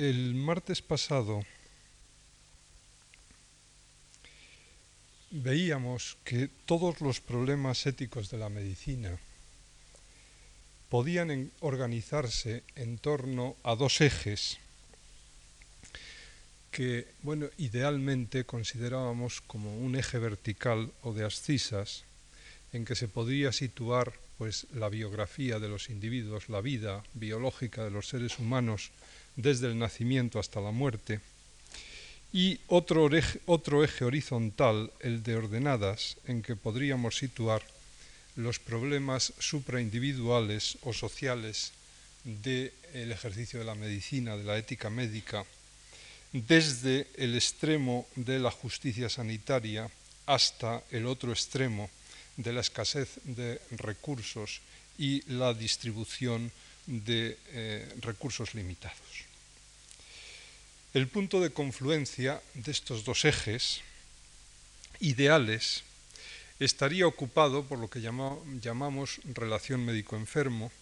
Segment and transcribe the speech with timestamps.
[0.00, 1.44] el martes pasado
[5.30, 9.18] veíamos que todos los problemas éticos de la medicina
[10.88, 14.56] podían organizarse en torno a dos ejes
[16.70, 22.04] que, bueno, idealmente considerábamos como un eje vertical o de ascisas
[22.72, 27.90] en que se podría situar pues la biografía de los individuos, la vida biológica de
[27.90, 28.92] los seres humanos
[29.36, 31.20] desde el nacimiento hasta la muerte,
[32.32, 33.08] y otro
[33.46, 37.62] otro eje horizontal, el de ordenadas, en que podríamos situar
[38.36, 41.72] los problemas supraindividuales o sociales
[42.24, 45.44] del ejercicio de la medicina, de la ética médica,
[46.32, 49.90] desde el extremo de la justicia sanitaria
[50.26, 51.90] hasta el otro extremo
[52.36, 54.60] de la escasez de recursos
[54.98, 56.52] y la distribución
[56.90, 58.98] de eh, recursos limitados.
[60.92, 63.80] El punto de confluencia de estos dos ejes
[64.98, 65.84] ideales
[66.58, 70.72] estaría ocupado por lo que llamamos relación médico-enfermo,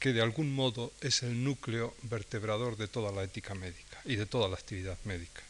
[0.00, 4.26] que de algún modo es el núcleo vertebrador de toda la ética médica y de
[4.26, 5.42] toda la actividad médica.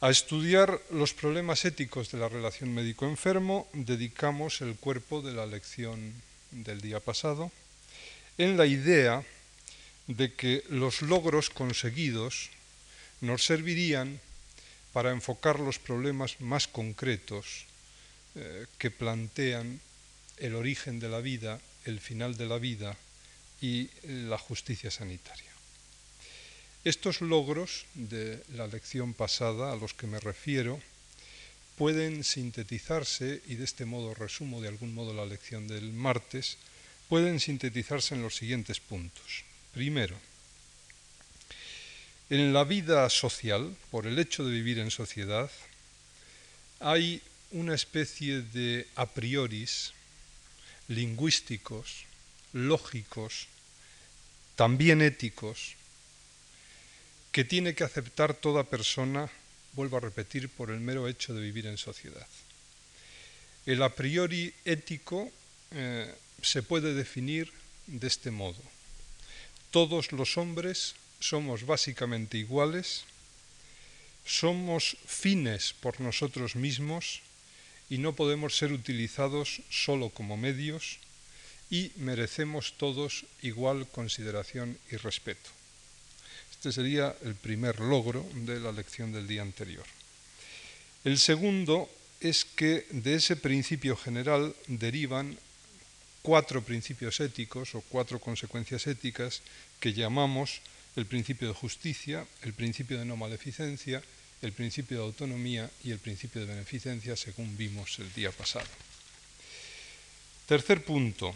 [0.00, 6.12] A estudiar los problemas éticos de la relación médico-enfermo dedicamos el cuerpo de la lección
[6.50, 7.52] del día pasado
[8.38, 9.24] en la idea
[10.06, 12.50] de que los logros conseguidos
[13.20, 14.20] nos servirían
[14.92, 17.66] para enfocar los problemas más concretos
[18.34, 19.80] eh, que plantean
[20.36, 22.96] el origen de la vida, el final de la vida
[23.60, 25.50] y la justicia sanitaria.
[26.84, 30.80] Estos logros de la lección pasada a los que me refiero
[31.76, 36.58] pueden sintetizarse, y de este modo resumo de algún modo la lección del martes,
[37.08, 39.44] pueden sintetizarse en los siguientes puntos.
[39.72, 40.16] Primero,
[42.30, 45.50] en la vida social, por el hecho de vivir en sociedad,
[46.80, 49.92] hay una especie de a prioris
[50.88, 52.04] lingüísticos,
[52.52, 53.46] lógicos,
[54.56, 55.74] también éticos,
[57.30, 59.30] que tiene que aceptar toda persona,
[59.74, 62.26] vuelvo a repetir, por el mero hecho de vivir en sociedad.
[63.66, 65.30] El a priori ético
[65.72, 67.52] eh, se puede definir
[67.86, 68.62] de este modo.
[69.70, 73.04] Todos los hombres somos básicamente iguales,
[74.24, 77.22] somos fines por nosotros mismos
[77.88, 80.98] y no podemos ser utilizados solo como medios
[81.70, 85.50] y merecemos todos igual consideración y respeto.
[86.50, 89.84] Este sería el primer logro de la lección del día anterior.
[91.04, 91.88] El segundo
[92.20, 95.38] es que de ese principio general derivan
[96.26, 99.46] cuatro principios éticos o cuatro consecuencias éticas
[99.78, 100.58] que llamamos
[100.98, 104.02] el principio de justicia, el principio de no maleficencia,
[104.42, 108.66] el principio de autonomía y el principio de beneficencia, según vimos el día pasado.
[110.50, 111.30] Tercer punto.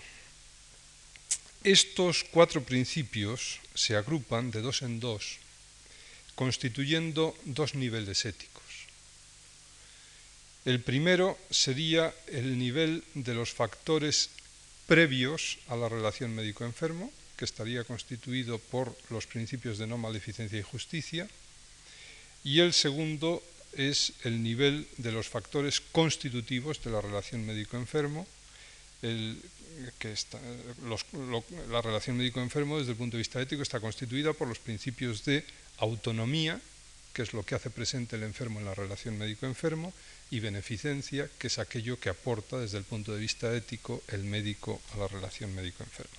[1.62, 5.38] Estos cuatro principios se agrupan de dos en dos,
[6.34, 8.90] constituyendo dos niveles éticos.
[10.64, 14.30] El primero sería el nivel de los factores
[14.90, 20.66] previos a la relación médico-enfermo, que estaría constituido por los principios de no maleficencia y
[20.66, 21.30] justicia,
[22.42, 23.38] y el segundo
[23.78, 28.26] es el nivel de los factores constitutivos de la relación médico-enfermo,
[31.70, 35.46] la relación médico-enfermo desde el punto de vista ético está constituida por los principios de
[35.78, 36.60] autonomía,
[37.12, 39.92] que es lo que hace presente el enfermo en la relación médico-enfermo,
[40.30, 44.80] y beneficencia, que es aquello que aporta desde el punto de vista ético el médico
[44.94, 46.14] a la relación médico-enfermo.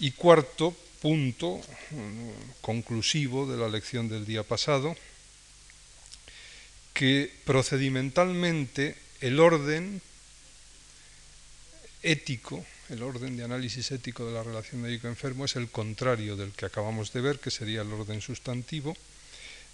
[0.00, 1.60] Y cuarto punto
[2.60, 4.94] conclusivo de la lección del día pasado,
[6.92, 10.02] que procedimentalmente el orden
[12.02, 16.66] ético, el orden de análisis ético de la relación médico-enfermo es el contrario del que
[16.66, 18.94] acabamos de ver, que sería el orden sustantivo,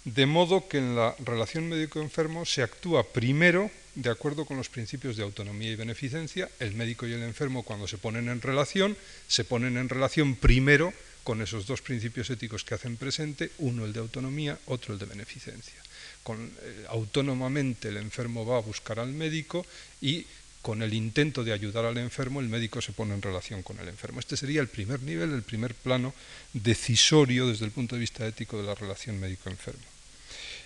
[0.05, 5.17] de modo que en la relación médico-enfermo se actúa primero de acuerdo con los principios
[5.17, 6.49] de autonomía y beneficencia.
[6.59, 8.95] El médico y el enfermo cuando se ponen en relación,
[9.27, 10.93] se ponen en relación primero
[11.25, 15.05] con esos dos principios éticos que hacen presente, uno el de autonomía, otro el de
[15.05, 15.75] beneficencia.
[16.23, 19.65] Con, eh, autónomamente el enfermo va a buscar al médico
[20.01, 20.25] y
[20.61, 23.87] con el intento de ayudar al enfermo, el médico se pone en relación con el
[23.87, 24.19] enfermo.
[24.19, 26.13] Este sería el primer nivel, el primer plano
[26.53, 29.83] decisorio desde el punto de vista ético de la relación médico-enfermo.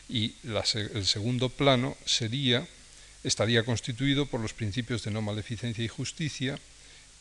[0.10, 1.96] Y el segundo plano
[3.24, 6.60] estaría constituido por los principios de no maleficencia y justicia,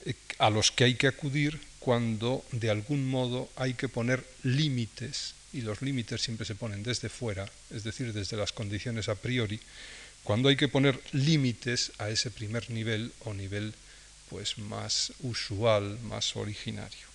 [0.05, 5.35] eh, a los que hay que acudir cuando de algún modo hay que poner límites,
[5.53, 9.61] y los límites siempre se ponen desde fuera, es decir, desde las condiciones a priori,
[10.25, 13.75] cuando hay que poner límites a ese primer nivel o nivel
[14.29, 17.07] pues más usual, más originario.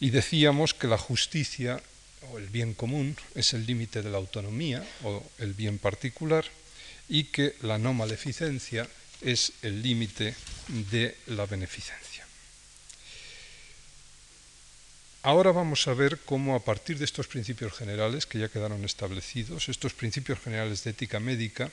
[0.00, 1.80] Y decíamos que la justicia
[2.32, 6.44] o el bien común es el límite de la autonomía o el bien particular
[7.08, 8.88] y que la no maleficencia
[9.20, 10.34] es el límite
[10.90, 12.05] de la beneficencia.
[15.26, 19.68] Ahora vamos a ver cómo a partir de estos principios generales que ya quedaron establecidos,
[19.68, 21.68] estos principios generales de ética médica,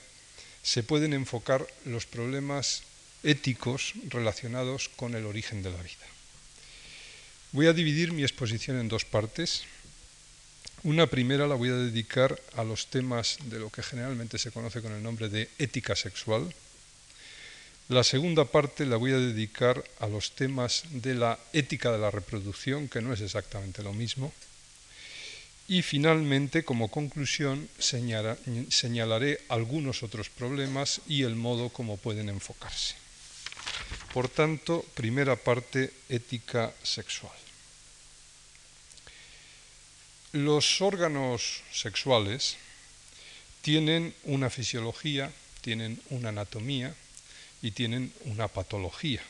[0.64, 2.82] se pueden enfocar los problemas
[3.22, 6.02] éticos relacionados con el origen de la vida.
[7.52, 9.62] Voy a dividir mi exposición en dos partes.
[10.82, 14.82] Una primera la voy a dedicar a los temas de lo que generalmente se conoce
[14.82, 16.52] con el nombre de ética sexual,
[17.88, 22.10] la segunda parte la voy a dedicar a los temas de la ética de la
[22.10, 24.32] reproducción, que no es exactamente lo mismo.
[25.68, 32.94] Y finalmente, como conclusión, señalaré algunos otros problemas y el modo como pueden enfocarse.
[34.12, 37.36] Por tanto, primera parte, ética sexual.
[40.32, 42.56] Los órganos sexuales
[43.62, 46.94] tienen una fisiología, tienen una anatomía,
[47.64, 49.22] y tienen una patología.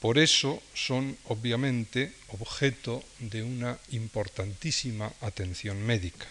[0.00, 6.26] Por eso son obviamente objeto de una importantísima atención médica.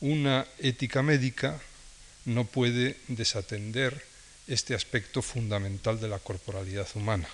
[0.00, 1.60] Una ética médica
[2.24, 4.02] no puede desatender
[4.48, 7.28] este aspecto fundamental de la corporalidad humana.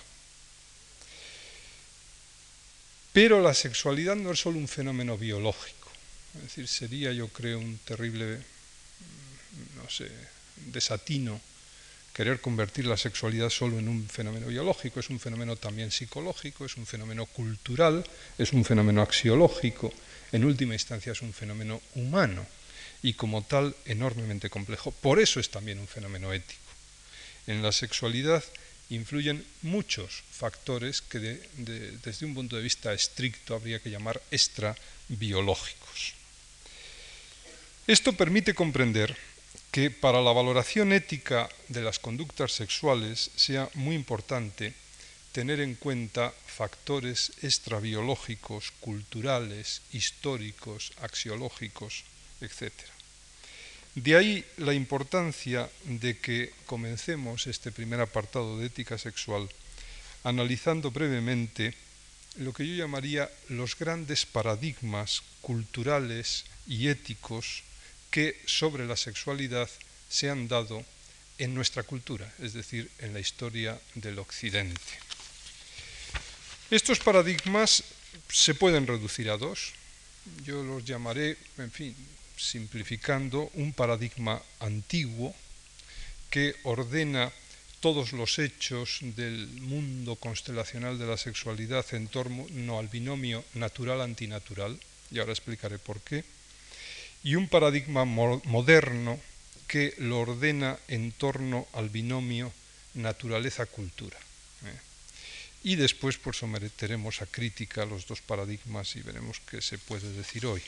[3.13, 5.89] Pero la sexualidad no es solo un fenómeno biológico,
[6.35, 8.43] es decir, sería yo creo un terrible,
[9.81, 10.11] no sé,
[10.67, 11.39] desatino
[12.13, 16.77] querer convertir la sexualidad solo en un fenómeno biológico, es un fenómeno también psicológico, es
[16.77, 18.03] un fenómeno cultural,
[18.37, 19.93] es un fenómeno axiológico,
[20.31, 22.45] en última instancia es un fenómeno humano
[23.01, 24.91] y como tal enormemente complejo.
[24.91, 26.59] Por eso es también un fenómeno ético.
[27.47, 28.43] En la sexualidad
[28.89, 31.19] influyen muchos factores que
[31.57, 36.13] desde un punto de vista estricto habría que llamar extrabiológicos.
[37.87, 39.17] Esto permite comprender
[39.71, 44.73] que para la valoración ética de las conductas sexuales sea muy importante
[45.31, 52.03] tener en cuenta factores extrabiológicos, culturales, históricos, axiológicos,
[52.41, 52.73] etc.
[53.95, 59.49] De ahí la importancia de que comencemos este primer apartado de ética sexual
[60.23, 61.73] analizando brevemente
[62.37, 67.63] lo que yo llamaría los grandes paradigmas culturales y éticos
[68.09, 69.69] que sobre la sexualidad
[70.09, 70.83] se han dado
[71.37, 74.81] en nuestra cultura, es decir, en la historia del Occidente.
[76.69, 77.83] Estos paradigmas
[78.29, 79.73] se pueden reducir a dos.
[80.43, 81.95] Yo los llamaré, en fin,
[82.35, 85.33] simplificando, un paradigma antiguo
[86.29, 87.31] que ordena
[87.79, 94.77] todos los hechos del mundo constelacional de la sexualidad en torno al binomio natural-antinatural,
[95.11, 96.23] y ahora explicaré por qué
[97.23, 99.19] y un paradigma moderno
[99.67, 102.51] que lo ordena en torno al binomio
[102.95, 104.17] naturaleza-cultura.
[104.17, 104.79] ¿eh?
[105.63, 110.45] Y después pues, someteremos a crítica los dos paradigmas y veremos qué se puede decir
[110.45, 110.61] hoy.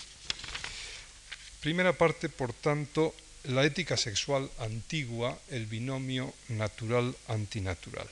[1.62, 3.16] Primera parte, por tanto,
[3.46, 8.08] la ética sexual antigua, el binomio natural-antinatural.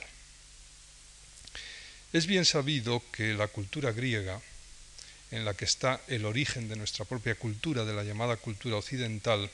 [2.12, 4.40] Es bien sabido que la cultura griega
[5.30, 9.50] en la que está el origen de nuestra propia cultura, de la llamada cultura occidental,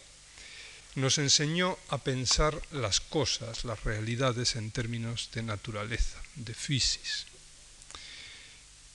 [0.95, 7.27] nos enseñó a pensar las cosas, las realidades en términos de naturaleza, de physis,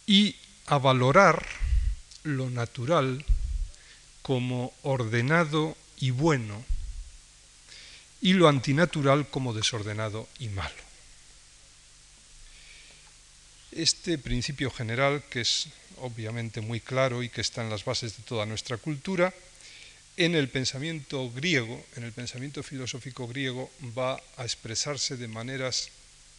[0.07, 0.35] y
[0.65, 1.45] a valorar
[2.23, 3.23] lo natural
[4.23, 6.65] como ordenado y bueno,
[8.21, 10.90] y lo antinatural como desordenado y malo.
[13.71, 18.23] Este principio general, que es obviamente muy claro y que está en las bases de
[18.23, 19.33] toda nuestra cultura,
[20.17, 25.89] en el pensamiento griego, en el pensamiento filosófico griego, va a expresarse de maneras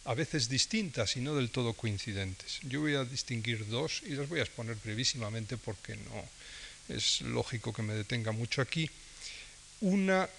[0.05, 2.59] a veces distintas y no del todo coincidentes.
[2.63, 7.73] Yo voy a distinguir dos y las voy a exponer brevísimamente porque no es lógico
[7.73, 8.89] que me detenga mucho aquí.
[9.81, 10.29] Una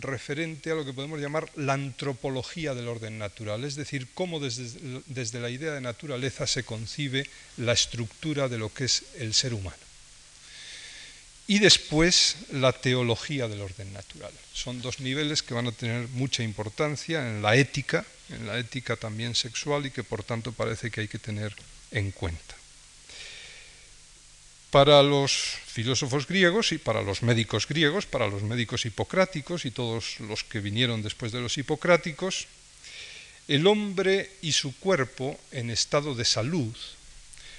[0.00, 5.40] referente a lo que podemos llamar la antropología del orden natural, es decir, cómo desde,
[5.40, 9.76] la idea de naturaleza se concibe la estructura de lo que es el ser humano.
[11.46, 14.32] Y después la teología del orden natural.
[14.52, 18.96] Son dos niveles que van a tener mucha importancia en la ética, en la ética
[18.96, 21.54] también sexual y que por tanto parece que hay que tener
[21.90, 22.61] en cuenta.
[24.72, 30.18] Para los filósofos griegos y para los médicos griegos, para los médicos hipocráticos y todos
[30.20, 32.46] los que vinieron después de los hipocráticos,
[33.48, 36.74] el hombre y su cuerpo en estado de salud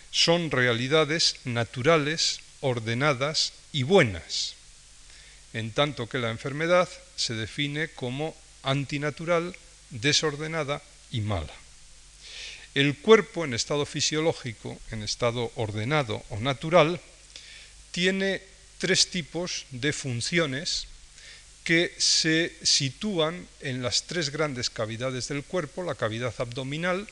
[0.09, 4.55] son realidades naturales, ordenadas y buenas,
[5.53, 9.55] en tanto que la enfermedad se define como antinatural,
[9.91, 11.62] desordenada y mala.
[12.75, 16.99] El cuerpo en estado fisiológico, en estado ordenado o natural,
[17.91, 18.41] tiene
[18.79, 20.87] tres tipos de funciones
[21.63, 27.07] que se sitúan en las tres grandes cavidades del cuerpo, la cavidad abdominal,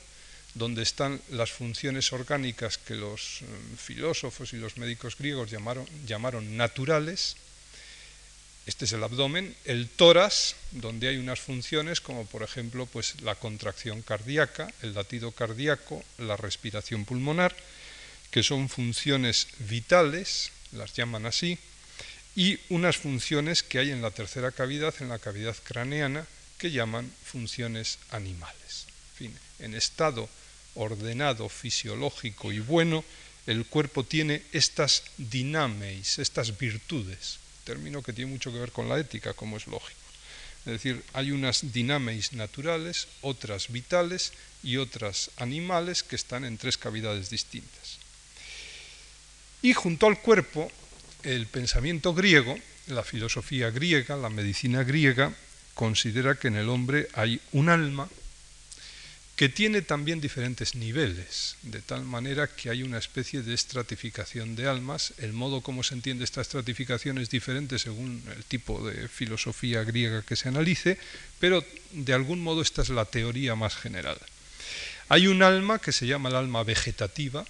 [0.55, 3.45] donde están las funciones orgánicas que los eh,
[3.77, 7.37] filósofos y los médicos griegos llamaron, llamaron naturales,
[8.65, 13.35] este es el abdomen, el tórax, donde hay unas funciones como por ejemplo pues, la
[13.35, 17.55] contracción cardíaca, el latido cardíaco, la respiración pulmonar,
[18.29, 21.57] que son funciones vitales, las llaman así,
[22.35, 26.25] y unas funciones que hay en la tercera cavidad, en la cavidad craneana,
[26.57, 28.85] que llaman funciones animales.
[29.11, 30.29] En, fin, en estado
[30.75, 33.03] ordenado, fisiológico y bueno,
[33.47, 38.99] el cuerpo tiene estas dinameis, estas virtudes, término que tiene mucho que ver con la
[38.99, 39.99] ética, como es lógico.
[40.65, 46.77] Es decir, hay unas dinameis naturales, otras vitales y otras animales que están en tres
[46.77, 47.97] cavidades distintas.
[49.63, 50.71] Y junto al cuerpo,
[51.23, 55.33] el pensamiento griego, la filosofía griega, la medicina griega,
[55.73, 58.09] considera que en el hombre hay un alma
[59.41, 64.67] que tiene también diferentes niveles, de tal manera que hay una especie de estratificación de
[64.69, 65.15] almas.
[65.17, 70.21] El modo como se entiende esta estratificación es diferente según el tipo de filosofía griega
[70.21, 70.99] que se analice,
[71.39, 74.19] pero de algún modo esta es la teoría más general.
[75.09, 77.43] Hay un alma que se llama el alma vegetativa,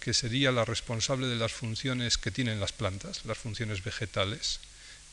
[0.00, 4.60] que sería la responsable de las funciones que tienen las plantas, las funciones vegetales,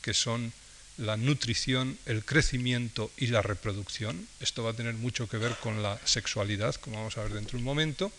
[0.02, 0.52] que son
[0.98, 4.28] la nutrición, el crecimiento y la reproducción.
[4.40, 7.52] Esto va a tener mucho que ver con la sexualidad, como vamos a ver dentro
[7.52, 8.12] de un momento.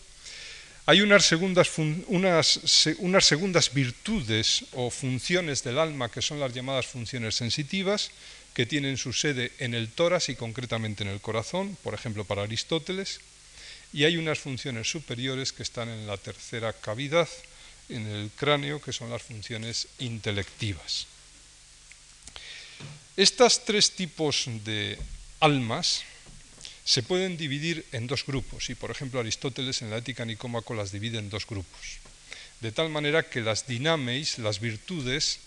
[0.86, 1.70] Hay unas segundas,
[2.08, 8.10] unas, unas segundas virtudes o funciones del alma que son las llamadas funciones sensitivas,
[8.52, 12.42] que tienen su sede en el tórax y concretamente en el corazón, por ejemplo para
[12.42, 13.20] Aristóteles,
[13.94, 17.28] y hay unas funciones superiores que están en la tercera cavidad,
[17.88, 21.06] en el cráneo, que son las funciones intelectivas.
[23.16, 24.98] Estas tres tipos de
[25.38, 26.02] almas
[26.84, 30.90] se pueden dividir en dos grupos, y por ejemplo Aristóteles en la Ética Nicómaco las
[30.90, 32.02] divide en dos grupos,
[32.60, 35.38] de tal manera que las dinameis, las virtudes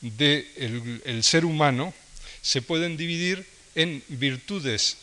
[0.00, 1.92] del ser humano,
[2.40, 4.96] se pueden dividir en virtudes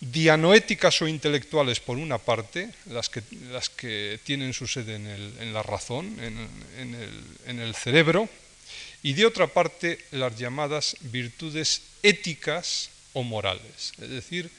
[0.00, 5.62] dianoéticas o intelectuales por una parte, las que, las que tienen su sede en, la
[5.62, 8.28] razón, en el cerebro,
[9.02, 14.50] y de otra parte las llamadas virtudes éticas o morales, es decir,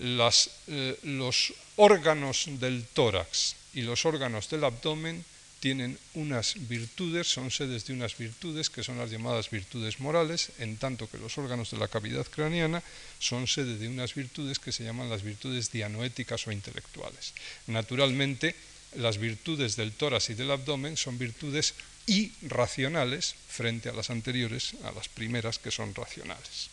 [0.00, 5.24] eh, los órganos del tórax y los órganos del abdomen
[5.60, 10.78] tienen unas virtudes, son sedes de unas virtudes que son las llamadas virtudes morales, en
[10.78, 12.82] tanto que los órganos de la cavidad craneana
[13.18, 17.34] son sede de unas virtudes que se llaman las virtudes dianoéticas o intelectuales.
[17.66, 18.56] Naturalmente,
[18.96, 21.74] las virtudes del tórax y del abdomen son virtudes
[22.06, 26.70] irracionales frente a las anteriores, a las primeras que son racionales.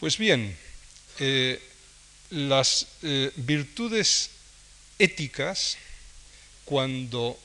[0.00, 0.56] Pues bien,
[1.20, 1.60] eh,
[2.30, 4.30] las eh, virtudes
[4.98, 5.76] éticas,
[6.64, 7.38] cuando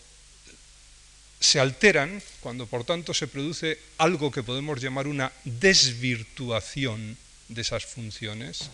[1.39, 7.85] se alteran, cuando por tanto se produce algo que podemos llamar una desvirtuación de esas
[7.85, 8.69] funciones,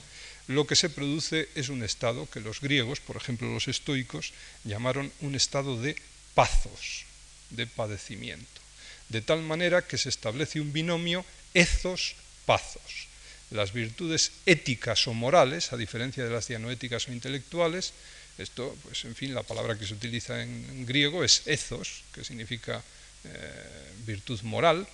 [0.48, 5.12] lo que se produce es un estado que los griegos, por ejemplo los estoicos, llamaron
[5.22, 5.96] un estado de
[6.34, 7.05] pazos,
[7.56, 8.62] de padecimiento,
[9.10, 13.08] de tal manera que se establece un binomio ethos-pazos.
[13.52, 17.94] Las virtudes éticas o morales, a diferencia de las dianoéticas o intelectuales,
[18.38, 22.84] esto, pues en fin, la palabra que se utiliza en griego es ethos, que significa
[23.24, 24.88] eh, virtud moral,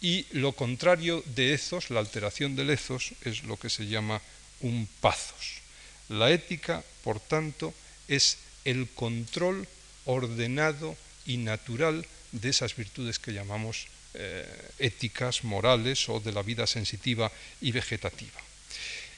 [0.00, 4.20] y lo contrario de ethos, la alteración del ethos, es lo que se llama
[4.60, 5.62] un pazos.
[6.08, 7.72] La ética, por tanto,
[8.08, 9.68] es el control
[10.04, 14.46] ordenado y natural de esas virtudes que llamamos eh,
[14.78, 18.40] éticas, morales o de la vida sensitiva y vegetativa.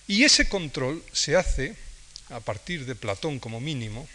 [0.06, 1.75] Y ese control se hace,
[2.30, 4.06] a partir de Platón como mínimo,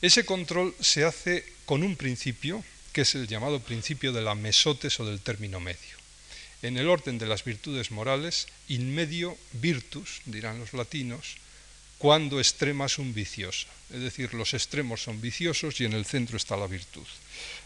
[0.00, 4.98] ese control se hace con un principio, que es el llamado principio de la mesotes
[5.00, 6.00] o del término medio.
[6.62, 11.36] En el orden de las virtudes morales, in medio virtus, dirán los latinos,
[12.00, 13.68] cuando extrema un viciosa.
[13.92, 17.06] Es decir, los extremos son viciosos y en el centro está la virtud.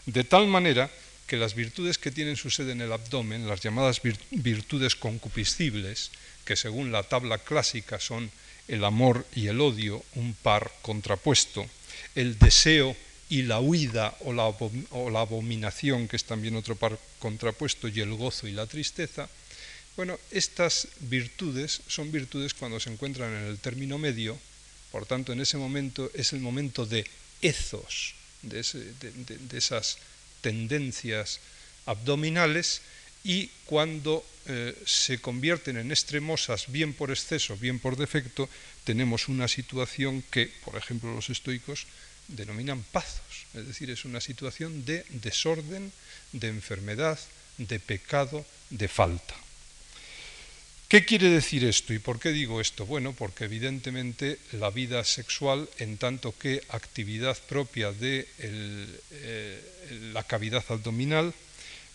[0.05, 0.91] De tal manera
[1.25, 4.01] que las virtudes que tienen su sede en el abdomen, las llamadas
[4.31, 6.11] virtudes concupiscibles,
[6.43, 8.29] que según la tabla clásica son
[8.67, 11.65] el amor y el odio, un par contrapuesto,
[12.13, 12.93] el deseo
[13.29, 18.47] y la huida o la, abominación, que es también otro par contrapuesto, y el gozo
[18.47, 19.29] y la tristeza,
[19.95, 24.37] bueno, estas virtudes son virtudes cuando se encuentran en el término medio,
[24.91, 27.05] por tanto en ese momento es el momento de
[27.41, 28.59] ethos, de,
[29.53, 29.97] esas
[30.41, 31.39] tendencias
[31.85, 32.81] abdominales,
[33.23, 38.47] y cuando eh, se convierten en extremosas, bien por exceso, bien por defecto,
[38.83, 41.87] tenemos una situación que, por ejemplo, los estoicos
[42.27, 45.91] denominan pazos, es decir, es una situación de desorden,
[46.33, 47.19] de enfermedad,
[47.57, 49.44] de pecado, de falta.
[50.87, 52.85] ¿Qué quiere decir esto y por qué digo esto?
[52.85, 59.61] Bueno, porque evidentemente la vida sexual, en tanto que actividad propia de eh,
[60.13, 61.33] la cavidad abdominal,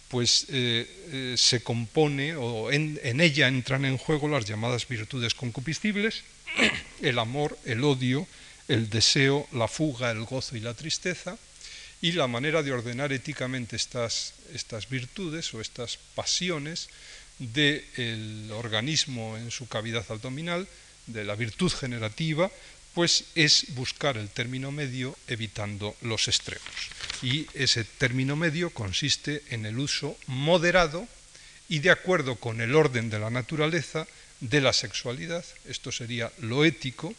[0.08, 6.24] pues eh, eh, se compone o en, ella entran en juego las llamadas virtudes concupiscibles,
[7.00, 8.26] el amor, el odio,
[8.66, 11.38] el deseo, la fuga, el gozo y la tristeza,
[12.02, 16.88] y la manera de ordenar éticamente estas, estas virtudes o estas pasiones
[17.40, 20.68] del organismo en su cavidad abdominal,
[21.06, 22.50] de la virtud generativa,
[22.94, 26.70] pues es buscar el término medio evitando los extremos.
[27.22, 31.08] Y ese término medio consiste en el uso moderado
[31.68, 34.06] y de acuerdo con el orden de la naturaleza
[34.40, 37.14] de la sexualidad, esto sería lo ético,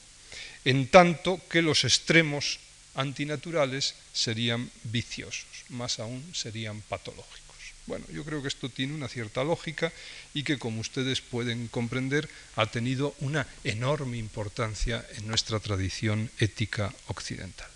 [0.66, 2.60] en tanto que los extremos
[2.96, 7.51] antinaturales serían viciosos, más aún serían patológicos.
[7.88, 9.92] Bueno, yo creo que esto tiene una cierta lógica
[10.34, 16.94] y que, como ustedes pueden comprender, ha tenido una enorme importancia en nuestra tradición ética
[17.08, 17.70] occidental.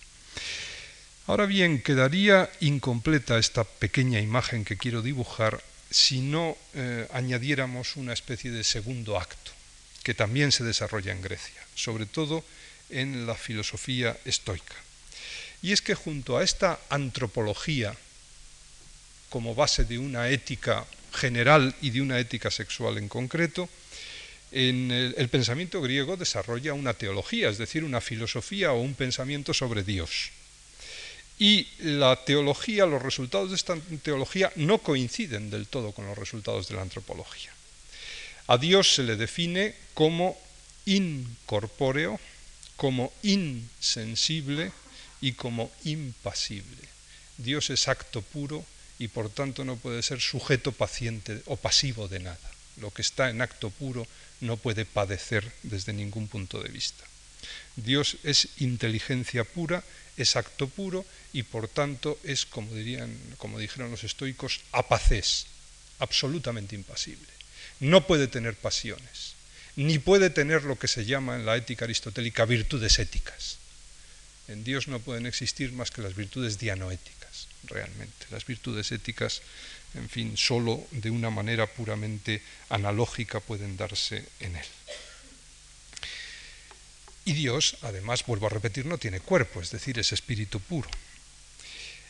[1.27, 8.13] Ahora bien, quedaría incompleta esta pequeña imagen que quiero dibujar si no eh, añadiéramos una
[8.13, 9.51] especie de segundo acto,
[10.03, 12.45] que también se desarrolla en Grecia, sobre todo
[12.89, 14.75] en la filosofía estoica.
[15.63, 17.95] Y es que junto a esta antropología
[19.35, 23.67] como base de una ética general y de una ética sexual en concreto,
[24.53, 30.31] el, pensamiento griego desarrolla una teología, es decir, una filosofía o un pensamiento sobre Dios.
[31.37, 36.69] Y la teología, los resultados de esta teología no coinciden del todo con los resultados
[36.69, 37.51] de la antropología.
[38.47, 40.39] A Dios se le define como
[40.85, 42.21] incorpóreo,
[42.77, 44.71] como insensible
[45.19, 46.87] y como impasible.
[47.37, 48.65] Dios es acto puro,
[48.99, 52.51] y por tanto no puede ser sujeto paciente o pasivo de nada.
[52.77, 54.07] Lo que está en acto puro
[54.41, 57.03] no puede padecer desde ningún punto de vista.
[57.75, 59.83] Dios es inteligencia pura,
[60.17, 65.47] es acto puro y por tanto es, como, dirían, como dijeron los estoicos, apacés,
[65.99, 67.27] absolutamente impasible.
[67.79, 69.35] No puede tener pasiones,
[69.75, 73.57] ni puede tener lo que se llama en la ética aristotélica virtudes éticas.
[74.47, 77.24] En Dios no pueden existir más que las virtudes dianoéticas
[77.67, 78.25] realmente.
[78.31, 79.41] Las virtudes éticas,
[79.93, 84.65] en fin, solo de una manera puramente analógica pueden darse en él.
[87.25, 90.89] Y Dios, además, vuelvo a repetir, no tiene cuerpo, es decir, es espíritu puro.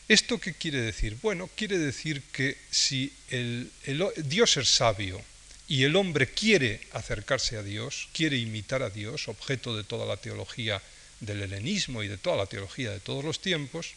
[0.08, 1.16] ¿Esto qué quiere decir?
[1.20, 3.72] Bueno, quiere decir que si el,
[4.18, 5.20] Dios es sabio
[5.66, 10.16] y el hombre quiere acercarse a Dios, quiere imitar a Dios, objeto de toda la
[10.18, 10.80] teología
[11.18, 13.94] del helenismo y de toda la teología de todos los tiempos,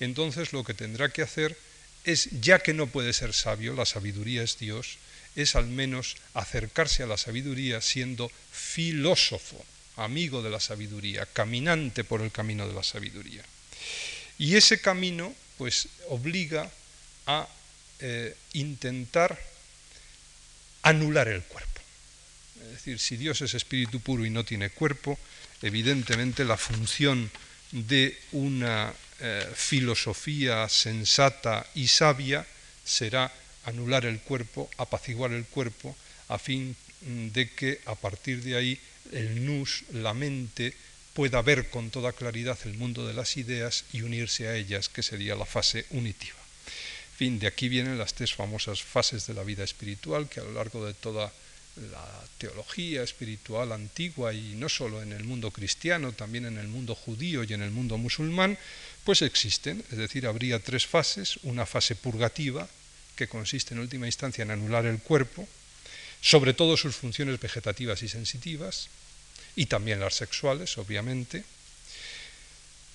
[0.00, 1.56] entonces lo que tendrá que hacer
[2.04, 4.98] es, ya que no puede ser sabio, la sabiduría es Dios,
[5.36, 9.64] es al menos acercarse a la sabiduría siendo filósofo,
[9.96, 13.42] amigo de la sabiduría, caminante por el camino de la sabiduría.
[14.38, 16.70] Y ese camino, pues, obliga
[17.26, 17.46] a
[18.00, 19.38] eh, intentar
[20.82, 21.80] anular el cuerpo.
[22.62, 25.18] Es decir, si Dios es espíritu puro y no tiene cuerpo,
[25.60, 27.30] evidentemente la función
[27.72, 32.46] de una eh, filosofía sensata y sabia
[32.84, 33.32] será
[33.64, 35.96] anular el cuerpo, apaciguar el cuerpo,
[36.28, 38.80] a fin de que a partir de ahí
[39.12, 40.74] el nus, la mente,
[41.14, 45.02] pueda ver con toda claridad el mundo de las ideas y unirse a ellas, que
[45.02, 46.38] sería la fase unitiva.
[47.16, 50.52] fin, de aquí vienen las tres famosas fases de la vida espiritual que a lo
[50.52, 51.30] largo de toda
[51.76, 56.94] la teología espiritual antigua y no solo en el mundo cristiano, también en el mundo
[56.94, 58.58] judío y en el mundo musulmán,
[59.10, 62.68] pues existen, es decir, habría tres fases, una fase purgativa,
[63.16, 65.48] que consiste en última instancia en anular el cuerpo,
[66.22, 68.86] sobre todo sus funciones vegetativas y sensitivas,
[69.56, 71.42] y también las sexuales, obviamente.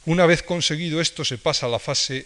[0.05, 2.25] Una vez conseguido esto se pasa a la fase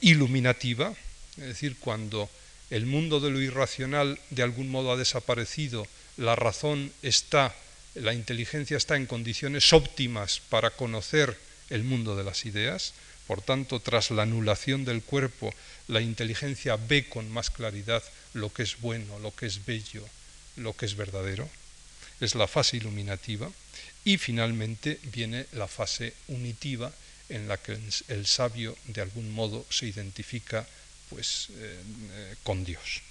[0.00, 0.94] iluminativa,
[1.38, 2.30] es decir, cuando
[2.70, 7.52] el mundo de lo irracional de algún modo ha desaparecido, la razón está,
[7.96, 11.36] la inteligencia está en condiciones óptimas para conocer
[11.70, 12.94] el mundo de las ideas,
[13.26, 15.52] por tanto, tras la anulación del cuerpo,
[15.88, 18.02] la inteligencia ve con más claridad
[18.34, 20.06] lo que es bueno, lo que es bello,
[20.56, 21.48] lo que es verdadero.
[22.20, 23.50] Es la fase iluminativa.
[24.04, 26.92] Y finalmente viene la fase unitiva,
[27.28, 27.76] en la que
[28.08, 30.64] el sabio de algún modo se identifica
[31.10, 33.02] pues, eh, eh, con Dios.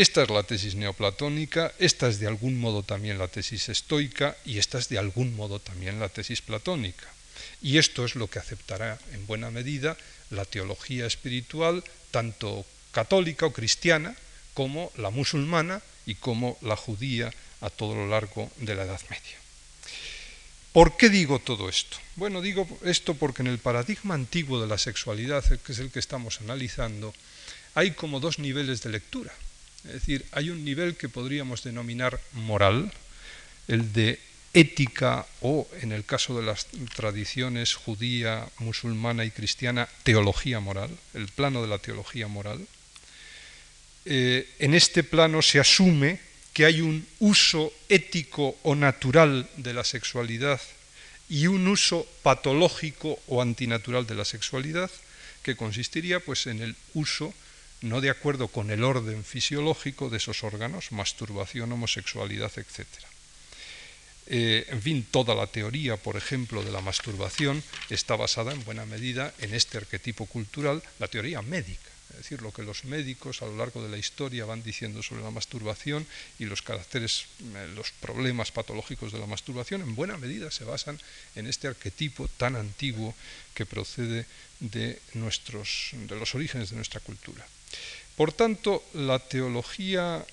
[0.00, 4.56] Esta es la tesis neoplatónica, esta es de algún modo también la tesis estoica y
[4.56, 7.04] esta es de algún modo también la tesis platónica.
[7.60, 9.98] Y esto es lo que aceptará en buena medida
[10.30, 14.16] la teología espiritual, tanto católica o cristiana,
[14.54, 19.36] como la musulmana y como la judía a todo lo largo de la Edad Media.
[20.72, 21.98] ¿Por qué digo todo esto?
[22.16, 25.98] Bueno, digo esto porque en el paradigma antiguo de la sexualidad, que es el que
[25.98, 27.12] estamos analizando,
[27.74, 29.34] hay como dos niveles de lectura.
[29.84, 32.92] Es decir, hay un nivel que podríamos denominar moral,
[33.68, 34.18] el de
[34.52, 41.28] ética o, en el caso de las tradiciones judía, musulmana y cristiana, teología moral, el
[41.28, 42.66] plano de la teología moral.
[44.04, 46.20] Eh, en este plano se asume
[46.52, 50.60] que hay un uso ético o natural de la sexualidad
[51.28, 54.90] y un uso patológico o antinatural de la sexualidad,
[55.42, 57.32] que consistiría pues en el uso
[57.82, 62.86] no de acuerdo con el orden fisiológico de esos órganos, masturbación, homosexualidad, etc.
[64.26, 68.86] Eh, en fin, toda la teoría, por ejemplo, de la masturbación está basada en buena
[68.86, 73.46] medida en este arquetipo cultural, la teoría médica es decir, lo que los médicos a
[73.46, 76.06] lo largo de la historia van diciendo sobre la masturbación
[76.38, 80.98] y los caracteres, eh, los problemas patológicos de la masturbación, en buena medida se basan
[81.36, 83.14] en este arquetipo tan antiguo
[83.54, 84.26] que procede
[84.58, 87.46] de, nuestros, de los orígenes de nuestra cultura.
[88.16, 90.24] Por tanto, la teología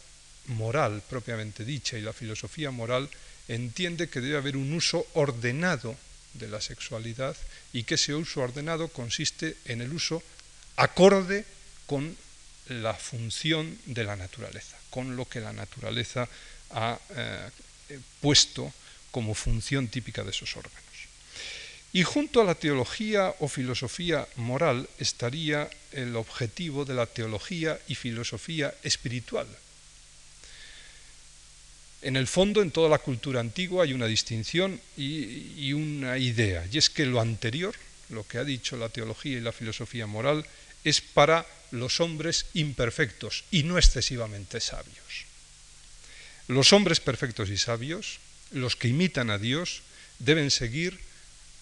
[0.47, 3.09] moral propiamente dicha y la filosofía moral
[3.47, 5.95] entiende que debe haber un uso ordenado
[6.33, 7.35] de la sexualidad
[7.73, 10.21] y que ese uso ordenado consiste en el uso
[10.75, 11.45] acorde
[11.85, 12.15] con
[12.67, 16.27] la función de la naturaleza, con lo que la naturaleza
[16.71, 17.49] ha eh,
[18.19, 18.73] puesto
[19.11, 20.86] como función típica de esos órganos.
[21.93, 27.95] Y junto a la teología o filosofía moral estaría el objetivo de la teología y
[27.95, 29.47] filosofía espiritual.
[32.01, 36.77] En el fondo, en toda la cultura antigua hay una distinción y, una idea, y
[36.77, 37.73] es que lo anterior,
[38.09, 40.45] lo que ha dicho la teología y la filosofía moral,
[40.83, 45.25] es para los hombres imperfectos y no excesivamente sabios.
[46.47, 48.19] Los hombres perfectos y sabios,
[48.51, 49.81] los que imitan a Dios,
[50.19, 50.99] deben seguir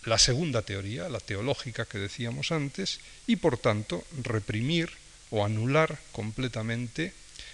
[0.06, 4.92] la segunda teoría, la teológica que decíamos antes, y por tanto reprimir
[5.32, 7.14] o anular completamente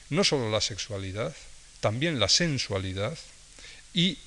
[0.09, 1.35] no solo la sexualidad,
[1.79, 3.17] también la sensualidad
[3.93, 4.17] y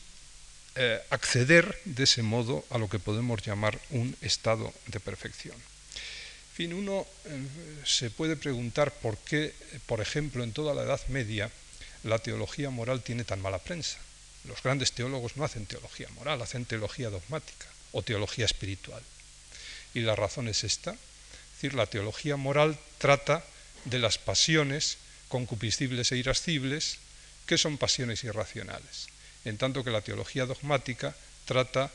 [0.76, 5.56] eh, acceder de ese modo a lo que podemos llamar un estado de perfección
[6.54, 7.46] fin, uno eh,
[7.84, 9.52] se puede preguntar por qué,
[9.86, 11.50] por ejemplo, en toda la Edad Media,
[12.04, 13.98] la teología moral tiene tan mala prensa.
[14.44, 19.02] Los grandes teólogos no hacen teología moral, hacen teología dogmática o teología espiritual.
[19.94, 20.92] Y la razón es esta.
[20.92, 23.46] Es decir, la teología moral trata
[23.86, 26.98] de las pasiones concupiscibles e irascibles,
[27.46, 29.08] que son pasiones irracionales,
[29.44, 31.90] en tanto que la teología dogmática trata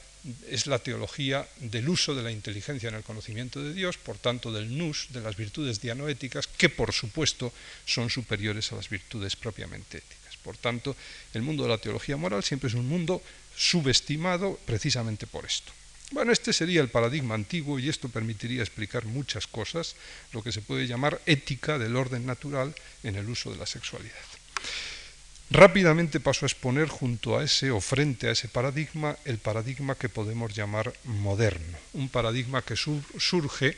[0.50, 4.52] es la teología del uso de la inteligencia en el conocimiento de Dios, por tanto
[4.52, 7.54] del nous, de las virtudes dianoéticas, que por supuesto
[7.86, 10.36] son superiores a las virtudes propiamente éticas.
[10.44, 10.96] Por tanto,
[11.34, 13.24] el mundo de la teología moral siempre es un mundo
[13.56, 15.72] subestimado precisamente por esto.
[16.12, 19.96] Bueno, este sería el paradigma antiguo y esto permitiría explicar muchas cosas,
[20.34, 24.16] lo que se puede llamar ética del orden natural en el uso de la sexualidad.
[25.52, 30.10] Rápidamente paso a exponer junto a ese o frente a ese paradigma el paradigma que
[30.10, 33.78] podemos llamar moderno, un paradigma que surge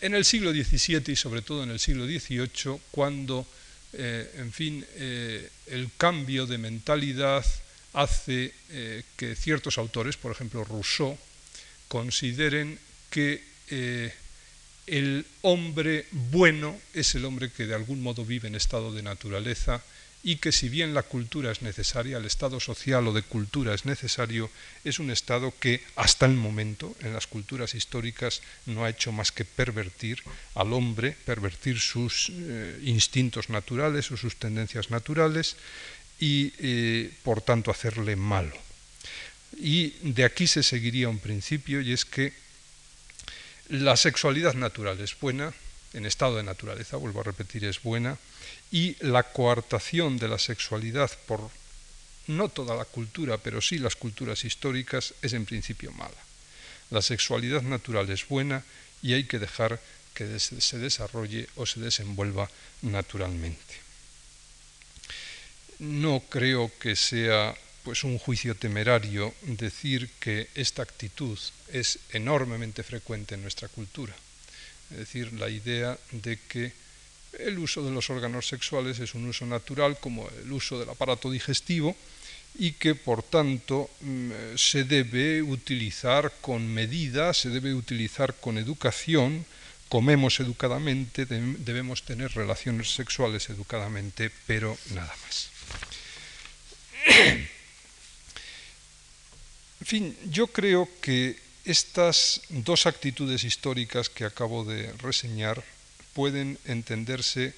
[0.00, 3.46] en el siglo XVII y sobre todo en el siglo XVIII, cuando,
[3.92, 7.44] eh, en fin, eh, el cambio de mentalidad
[7.92, 11.16] hace eh, que ciertos autores, por ejemplo Rousseau,
[11.92, 12.78] consideren
[13.10, 13.44] que
[14.86, 19.82] el hombre bueno es el hombre que de algún modo vive en estado de naturaleza
[20.22, 23.84] y que si bien la cultura es necesaria, el estado social o de cultura es
[23.84, 24.50] necesario,
[24.84, 29.30] es un estado que hasta el momento en las culturas históricas no ha hecho más
[29.30, 30.22] que pervertir
[30.54, 35.56] al hombre, pervertir sus eh, instintos naturales o sus tendencias naturales
[36.18, 38.71] y eh, por tanto hacerle malo.
[39.58, 42.32] Y de aquí se seguiría un principio y es que
[43.68, 45.52] la sexualidad natural es buena,
[45.92, 48.18] en estado de naturaleza, vuelvo a repetir, es buena,
[48.70, 51.50] y la coartación de la sexualidad por
[52.26, 56.10] no toda la cultura, pero sí las culturas históricas, es en principio mala.
[56.90, 58.64] La sexualidad natural es buena
[59.02, 59.80] y hay que dejar
[60.14, 62.50] que se desarrolle o se desenvuelva
[62.82, 63.80] naturalmente.
[65.78, 71.38] No creo que sea pues un juicio temerario decir que esta actitud
[71.72, 74.14] es enormemente frecuente en nuestra cultura.
[74.90, 76.72] Es decir, la idea de que
[77.38, 81.30] el uso de los órganos sexuales es un uso natural como el uso del aparato
[81.30, 81.96] digestivo
[82.58, 89.46] y que por tanto mm, se debe utilizar con medida, se debe utilizar con educación,
[89.88, 95.50] comemos educadamente, debemos tener relaciones sexuales educadamente, pero nada más.
[99.82, 105.58] En fin, yo creo que estas dos actitudes históricas que acabo de reseñar
[106.14, 107.52] pueden entenderse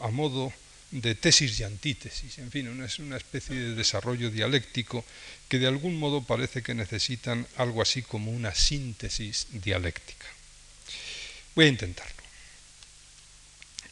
[0.00, 0.54] a modo
[0.90, 5.04] de tesis y antítesis, en fin, es una especie de desarrollo dialéctico
[5.50, 10.26] que de algún modo parece que necesitan algo así como una síntesis dialéctica.
[11.54, 12.22] Voy a intentarlo.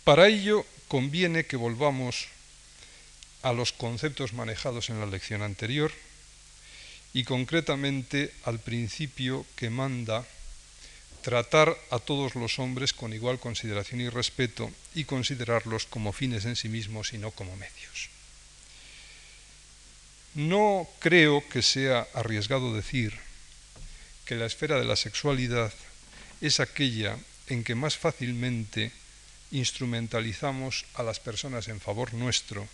[0.04, 2.28] Para ello conviene que volvamos
[3.42, 5.92] a los conceptos manejados en la lección anterior
[7.18, 10.24] y concretamente al principio que manda
[11.20, 16.54] tratar a todos los hombres con igual consideración y respeto y considerarlos como fines en
[16.54, 18.11] sí mismos y no como medios.
[20.37, 23.18] No creo que sea arriesgado decir
[24.24, 25.74] que la esfera de la sexualidad
[26.40, 28.92] es aquella en que más fácilmente
[29.50, 32.68] instrumentalizamos a las personas en favor nuestro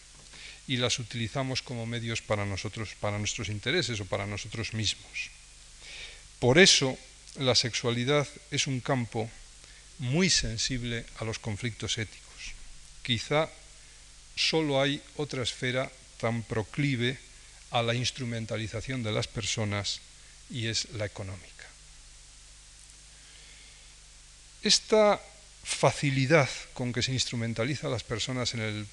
[0.66, 5.30] y las utilizamos como medios para nosotros, para nuestros intereses o para nosotros mismos.
[6.38, 6.96] Por eso
[7.36, 9.30] la sexualidad es un campo
[9.98, 12.54] muy sensible a los conflictos éticos.
[13.02, 13.50] Quizá
[14.36, 17.18] solo hay otra esfera tan proclive
[17.70, 20.00] a la instrumentalización de las personas
[20.50, 21.68] y es la económica.
[24.62, 25.20] Esta
[25.62, 28.86] facilidad con que se instrumentaliza a las personas en el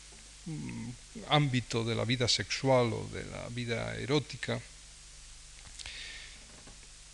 [1.29, 4.59] ámbito de la vida sexual o de la vida erótica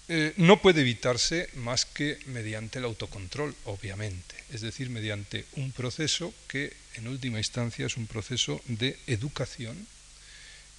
[0.10, 6.34] eh, no puede evitarse más que mediante el autocontrol, obviamente, es decir, mediante un proceso
[6.48, 9.86] que en última instancia es un proceso de educación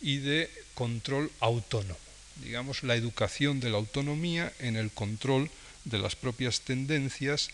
[0.01, 1.99] y de control autónomo,
[2.37, 5.51] digamos, la educación de la autonomía en el control
[5.85, 7.51] de las propias tendencias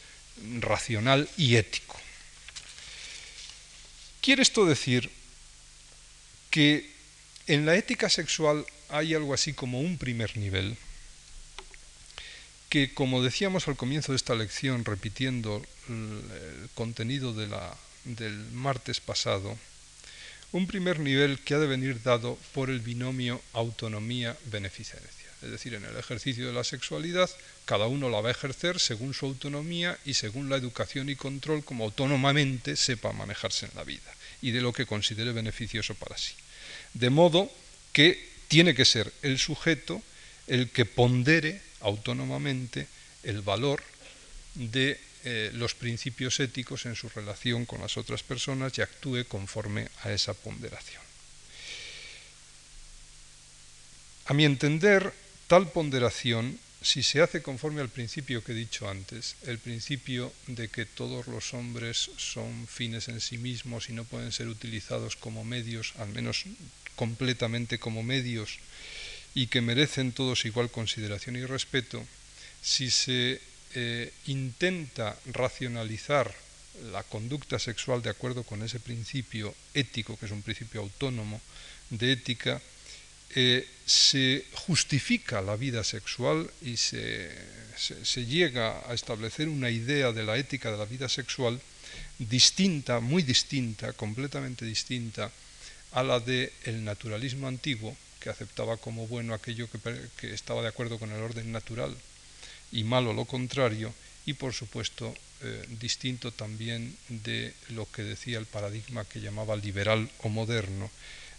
[0.61, 1.99] racional y ético.
[4.25, 5.11] Quiere esto decir
[6.49, 6.91] que
[7.47, 10.79] en la ética sexual hay algo así como un primer nivel,
[12.71, 19.59] que, como decíamos al comienzo de esta lección, repitiendo el contenido del martes pasado,
[20.53, 25.24] un primer nivel que ha de venir dado por el binomio autonomía-beneficencia.
[25.45, 27.29] Es decir, en el ejercicio de la sexualidad,
[27.67, 31.65] cada uno la va a ejercer según su autonomía y según la educación y control
[31.65, 36.33] como autónomamente sepa manejarse en la vida y de lo que considere beneficioso para sí.
[36.95, 37.53] De modo
[37.93, 40.03] que tiene que ser el sujeto
[40.47, 42.87] el que pondere autónomamente
[43.23, 43.83] el valor
[44.55, 49.89] de eh, los principios éticos en su relación con las otras personas y actúe conforme
[50.03, 51.03] a esa ponderación.
[54.27, 55.13] A mi entender,
[55.47, 60.69] tal ponderación, si se hace conforme al principio que he dicho antes, el principio de
[60.69, 65.45] que todos los hombres son fines en sí mismos y no pueden ser utilizados como
[65.45, 66.45] medios, al menos
[66.95, 68.59] completamente como medios,
[69.35, 72.05] y que merecen todos igual consideración y respeto,
[72.63, 73.41] si se
[73.75, 76.35] eh, intenta racionalizar
[76.93, 81.41] la conducta sexual de acuerdo con ese principio ético, que es un principio autónomo
[81.91, 82.61] de ética,
[83.35, 87.31] eh, se justifica la vida sexual y se,
[87.77, 91.61] se, llega a establecer una idea de la ética de la vida sexual
[92.19, 95.31] distinta, muy distinta, completamente distinta
[95.93, 99.69] a la del el naturalismo antiguo, que aceptaba como bueno aquello
[100.17, 101.95] que, estaba de acuerdo con el orden natural
[102.73, 103.93] y malo lo contrario,
[104.27, 110.09] y por supuesto eh, distinto también de lo que decía el paradigma que llamaba liberal
[110.23, 110.91] o moderno,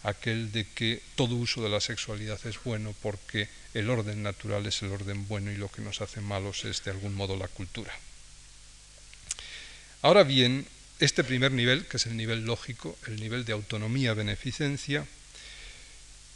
[0.06, 4.82] aquel de que todo uso de la sexualidad es bueno porque el orden natural es
[4.84, 7.94] el orden bueno y lo que nos hace malos es de algún modo la cultura.
[10.04, 10.68] Ahora bien,
[11.00, 15.06] este primer nivel, que es el nivel lógico, el nivel de autonomía-beneficencia,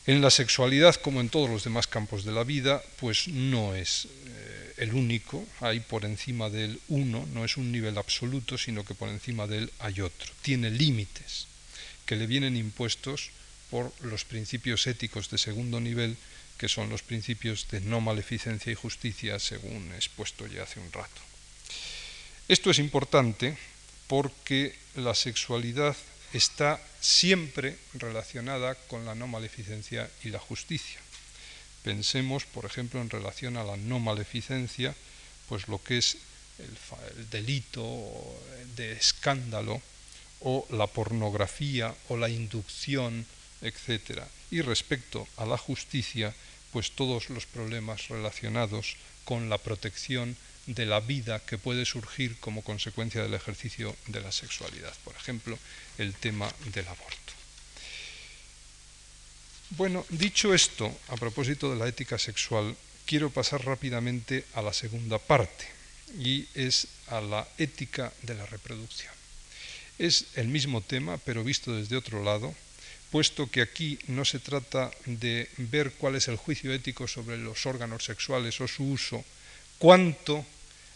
[0.07, 4.07] En la sexualidad, como en todos los demás campos de la vida, pues no es
[4.25, 8.95] eh, el único, hay por encima del uno, no es un nivel absoluto, sino que
[8.95, 10.33] por encima de él hay otro.
[10.41, 11.45] Tiene límites
[12.07, 13.29] que le vienen impuestos
[13.69, 16.17] por los principios éticos de segundo nivel,
[16.57, 21.21] que son los principios de no maleficencia y justicia, según expuesto ya hace un rato.
[22.47, 23.57] Esto es importante
[24.07, 25.95] porque la sexualidad
[26.33, 30.99] está siempre relacionada con la no maleficencia y la justicia.
[31.83, 34.95] Pensemos, por ejemplo, en relación a la no maleficencia,
[35.47, 36.17] pues lo que es
[36.59, 37.87] el, delito
[38.75, 39.81] de escándalo
[40.41, 43.25] o la pornografía o la inducción,
[43.61, 44.23] etc.
[44.51, 46.33] Y respecto a la justicia,
[46.71, 48.95] pues todos los problemas relacionados
[49.25, 54.31] con la protección de la vida que puede surgir como consecuencia del ejercicio de la
[54.31, 54.93] sexualidad.
[55.03, 55.57] Por ejemplo,
[55.97, 57.33] el tema del aborto.
[59.71, 65.19] Bueno, dicho esto, a propósito de la ética sexual, quiero pasar rápidamente a la segunda
[65.19, 65.65] parte,
[66.17, 69.13] y es a la ética de la reproducción.
[69.99, 72.55] Es el mismo tema, pero visto desde otro lado,
[73.11, 77.65] puesto que aquí no se trata de ver cuál es el juicio ético sobre los
[77.65, 79.23] órganos sexuales o su uso,
[79.77, 80.45] cuanto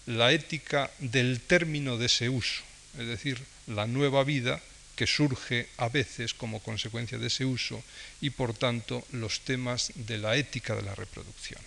[0.05, 2.61] la ética del término de ese uso,
[2.99, 4.61] es decir, la nueva vida
[4.95, 7.83] que surge a veces como consecuencia de ese uso
[8.21, 11.61] y por tanto los temas de la ética de la reproducción.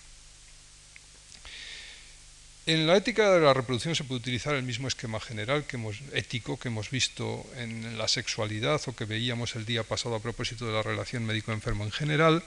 [2.67, 5.99] En la ética de la reproducción se puede utilizar el mismo esquema general que hemos,
[6.13, 10.67] ético que hemos visto en la sexualidad o que veíamos el día pasado a propósito
[10.67, 12.43] de la relación médico-enfermo en general,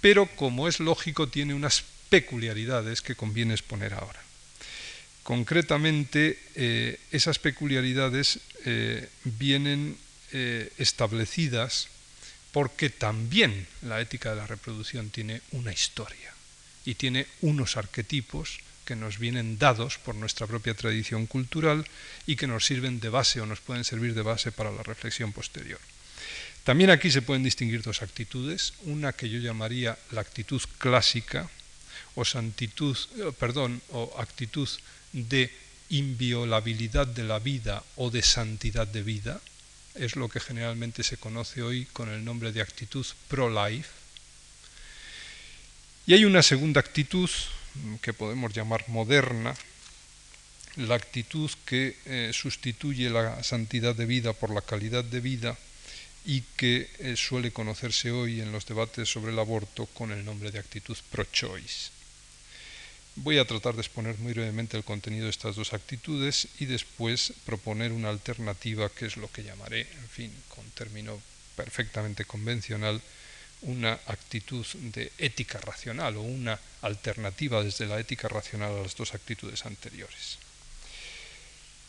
[0.00, 4.22] pero como es lógico tiene unas peculiaridades que conviene exponer ahora.
[5.22, 9.98] Concretamente, eh, esas peculiaridades eh, vienen
[10.32, 11.88] eh, establecidas
[12.50, 16.32] porque también la ética de la reproducción tiene una historia
[16.86, 21.86] y tiene unos arquetipos que nos vienen dados por nuestra propia tradición cultural
[22.26, 25.32] y que nos sirven de base o nos pueden servir de base para la reflexión
[25.32, 25.80] posterior.
[26.64, 31.50] También aquí se pueden distinguir dos actitudes, una que yo llamaría la actitud clásica
[32.14, 34.68] o o actitud
[35.12, 35.52] de
[35.90, 39.40] inviolabilidad de la vida o de santidad de vida,
[39.94, 43.90] es lo que generalmente se conoce hoy con el nombre de actitud pro-life.
[46.06, 47.30] Y hay una segunda actitud
[48.00, 49.54] que podemos llamar moderna,
[50.76, 55.56] la actitud que eh, sustituye la santidad de vida por la calidad de vida
[56.24, 60.50] y que eh, suele conocerse hoy en los debates sobre el aborto con el nombre
[60.50, 61.90] de actitud pro-choice.
[63.16, 67.32] Voy a tratar de exponer muy brevemente el contenido de estas dos actitudes y después
[67.44, 71.20] proponer una alternativa que es lo que llamaré, en fin, con término
[71.54, 73.00] perfectamente convencional,
[73.64, 79.14] una actitud de ética racional o una alternativa desde la ética racional a las dos
[79.14, 80.38] actitudes anteriores.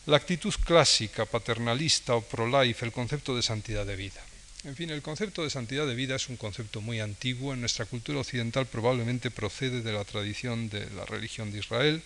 [0.06, 4.22] La actitud clásica, paternalista o pro-life, el concepto de santidad de vida.
[4.64, 7.52] En fin, el concepto de santidad de vida es un concepto muy antiguo.
[7.52, 12.02] En nuestra cultura occidental probablemente procede de la tradición de la religión de Israel,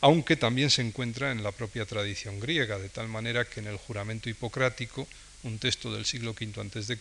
[0.00, 3.76] aunque también se encuentra en la propia tradición griega, de tal manera que en el
[3.76, 5.08] juramento hipocrático,
[5.44, 6.98] un texto del siglo V a.C.,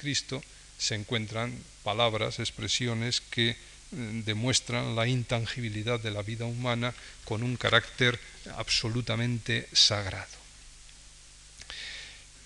[0.82, 3.56] se encuentran palabras, expresiones que
[3.92, 8.20] mm, demuestran la intangibilidad de la vida humana con un carácter
[8.58, 10.42] absolutamente sagrado.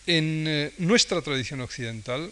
[0.06, 2.30] En eh, nuestra tradición occidental,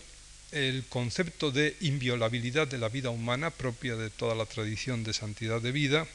[0.52, 5.62] el concepto de inviolabilidad de la vida humana, propia de toda la tradición de santidad
[5.62, 6.06] de vida,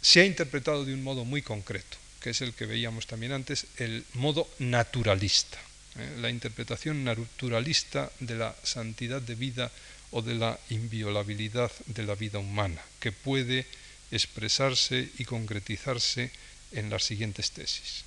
[0.00, 3.66] se ha interpretado de un modo muy concreto, que es el que veíamos también antes,
[3.76, 5.58] el modo naturalista.
[5.98, 6.16] ¿Eh?
[6.20, 9.70] La interpretación naturalista de la santidad de vida
[10.10, 13.66] o de la inviolabilidad de la vida humana, que puede
[14.10, 16.30] expresarse y concretizarse
[16.72, 18.04] en las siguientes tesis.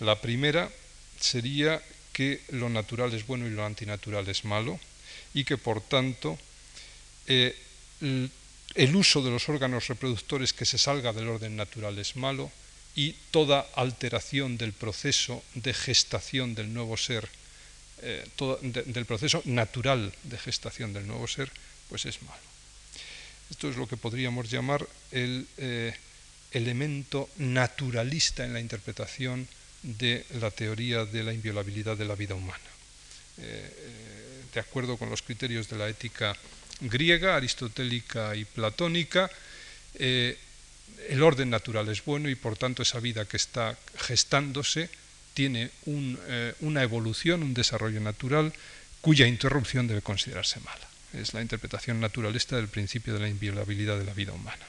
[0.00, 0.70] La primera
[1.20, 4.78] sería que lo natural es bueno y lo antinatural es malo
[5.34, 6.38] y que por tanto
[7.26, 7.54] eh,
[8.00, 12.50] el uso de los órganos reproductores que se salga del orden natural es malo
[12.98, 17.28] y toda alteración del proceso de gestación del nuevo ser,
[18.02, 18.26] eh,
[18.86, 21.48] del proceso natural de gestación del nuevo ser,
[21.88, 22.42] pues es malo.
[23.50, 25.94] Esto es lo que podríamos llamar el eh,
[26.50, 29.46] elemento naturalista en la interpretación
[29.84, 32.58] de la teoría de la inviolabilidad de la vida humana.
[33.38, 36.34] Eh, de acuerdo con los criterios de la ética
[36.80, 39.30] griega, aristotélica y platónica,
[41.08, 44.90] el orden natural es bueno y por tanto esa vida que está gestándose
[45.34, 45.70] tiene
[46.60, 48.52] una evolución, un desarrollo natural
[49.00, 50.88] cuya interrupción debe considerarse mala.
[51.12, 54.66] es la interpretación naturalista del principio de la inviolabilidad de la vida humana.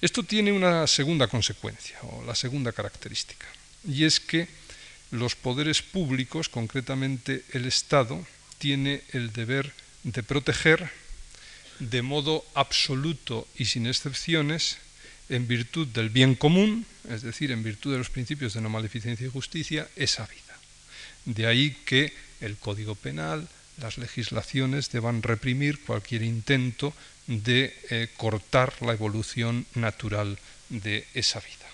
[0.00, 3.46] Esto tiene una segunda consecuencia, o la segunda característica,
[3.86, 4.48] y es que
[5.10, 8.24] los poderes públicos, concretamente el Estado,
[8.58, 9.72] tiene el deber
[10.04, 10.90] de proteger
[11.80, 14.78] de modo absoluto y sin excepciones,
[15.28, 19.26] en virtud del bien común, es decir, en virtud de los principios de no maleficencia
[19.26, 20.58] y justicia, esa vida.
[21.24, 26.92] De ahí que el Código Penal, las legislaciones deban reprimir cualquier intento
[27.26, 31.69] de eh, cortar la evolución natural de esa vida.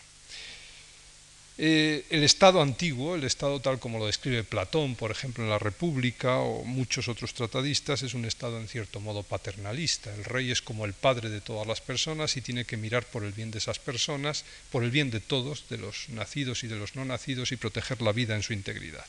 [1.59, 5.59] Eh, el Estado antiguo, el Estado tal como lo describe Platón, por ejemplo, en la
[5.59, 10.15] República, o muchos otros tratadistas, es un Estado en cierto modo paternalista.
[10.15, 13.25] El rey es como el padre de todas las personas y tiene que mirar por
[13.25, 16.77] el bien de esas personas, por el bien de todos, de los nacidos y de
[16.77, 19.07] los no nacidos, y proteger la vida en su integridad.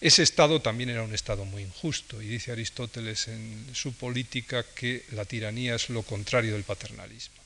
[0.00, 5.04] Ese Estado también era un Estado muy injusto, y dice Aristóteles en su política que
[5.10, 7.43] la tiranía es lo contrario del paternalismo.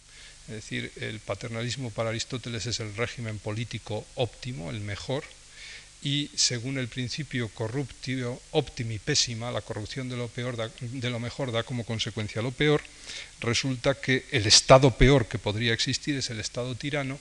[0.49, 5.22] Es decir, el paternalismo para Aristóteles es el régimen político óptimo, el mejor,
[6.03, 11.64] y según el principio corruptio optimi pésima, la corrupción de lo, peor lo mejor da
[11.64, 12.82] como consecuencia lo peor,
[13.40, 17.18] resulta que el estado peor que podría existir es el estado tirano,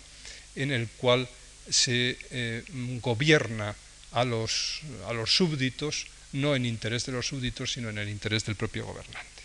[0.55, 1.27] en el cual
[1.69, 2.63] se eh,
[3.01, 3.75] gobierna
[4.11, 8.45] a los, a los súbditos, no en interés de los súbditos, sino en el interés
[8.45, 9.41] del propio gobernante.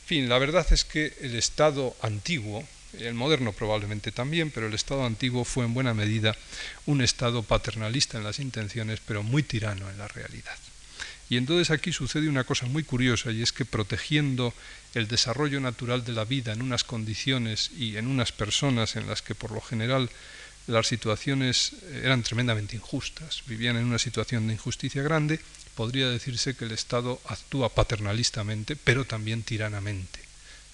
[0.00, 2.66] En fin, la verdad es que el estado antiguo,
[3.00, 6.36] el moderno probablemente también, pero el Estado antiguo fue en buena medida
[6.86, 10.56] un Estado paternalista en las intenciones, pero muy tirano en la realidad.
[11.30, 14.52] Y entonces aquí sucede una cosa muy curiosa y es que protegiendo
[14.94, 19.22] el desarrollo natural de la vida en unas condiciones y en unas personas en las
[19.22, 20.10] que por lo general
[20.66, 21.72] las situaciones
[22.02, 25.40] eran tremendamente injustas, vivían en una situación de injusticia grande,
[25.74, 30.23] podría decirse que el Estado actúa paternalistamente, pero también tiranamente.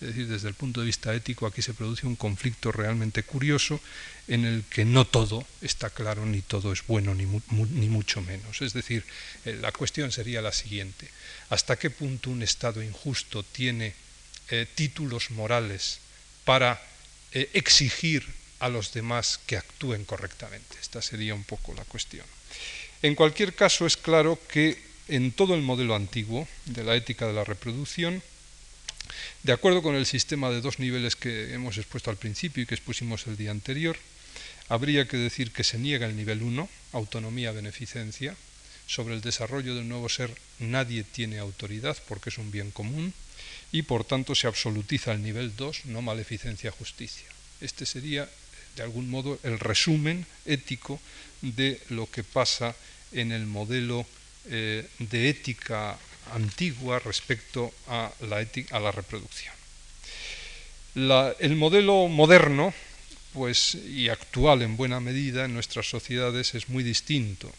[0.00, 3.80] Es decir, desde el punto de vista ético aquí se produce un conflicto realmente curioso
[4.28, 8.62] en el que no todo está claro, ni todo es bueno, ni, mucho menos.
[8.62, 9.04] Es decir,
[9.44, 11.08] eh, la cuestión sería la siguiente.
[11.50, 13.92] ¿Hasta qué punto un Estado injusto tiene
[14.48, 15.98] eh, títulos morales
[16.44, 16.80] para
[17.32, 18.24] eh, exigir
[18.60, 20.76] a los demás que actúen correctamente?
[20.80, 22.24] Esta sería un poco la cuestión.
[23.02, 27.32] En cualquier caso, es claro que en todo el modelo antiguo de la ética de
[27.32, 28.22] la reproducción,
[29.42, 32.74] de acuerdo con el sistema de dos niveles que hemos expuesto al principio y que
[32.74, 33.96] expusimos el día anterior,
[34.68, 38.36] habría que decir que se niega el nivel 1, autonomía-beneficencia,
[38.86, 43.14] sobre el desarrollo del nuevo ser nadie tiene autoridad porque es un bien común
[43.70, 47.26] y por tanto se absolutiza el nivel 2, no maleficencia-justicia.
[47.60, 48.28] Este sería,
[48.76, 51.00] de algún modo, el resumen ético
[51.40, 52.74] de lo que pasa
[53.12, 54.06] en el modelo
[54.46, 55.98] eh, de ética
[56.32, 59.54] antigua respecto a la, a la reproducción.
[60.94, 62.74] el modelo moderno
[63.32, 67.52] pues, y actual en buena medida en nuestras sociedades es muy distinto.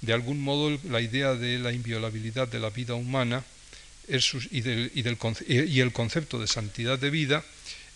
[0.00, 3.44] De algún modo la idea de la inviolabilidad de la vida humana
[4.08, 7.44] y, y el concepto de santidad de vida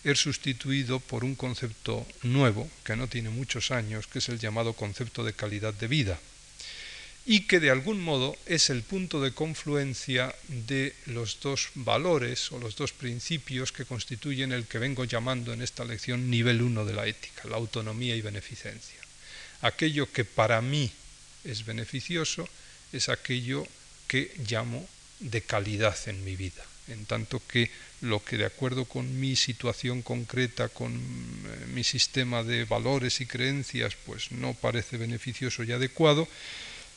[0.03, 4.73] es sustituido por un concepto nuevo, que no tiene muchos años, que es el llamado
[4.73, 6.19] concepto de calidad de vida
[7.25, 12.59] y que de algún modo es el punto de confluencia de los dos valores o
[12.59, 16.93] los dos principios que constituyen el que vengo llamando en esta lección nivel 1 de
[16.93, 18.99] la ética, la autonomía y beneficencia.
[19.61, 20.91] Aquello que para mí
[21.43, 22.47] es beneficioso
[22.91, 23.67] es aquello
[24.07, 24.87] que llamo
[25.19, 27.69] de calidad en mi vida, en tanto que
[28.01, 33.25] lo que de acuerdo con mi situación concreta, con eh, mi sistema de valores y
[33.25, 36.27] creencias, pues no parece beneficioso y adecuado,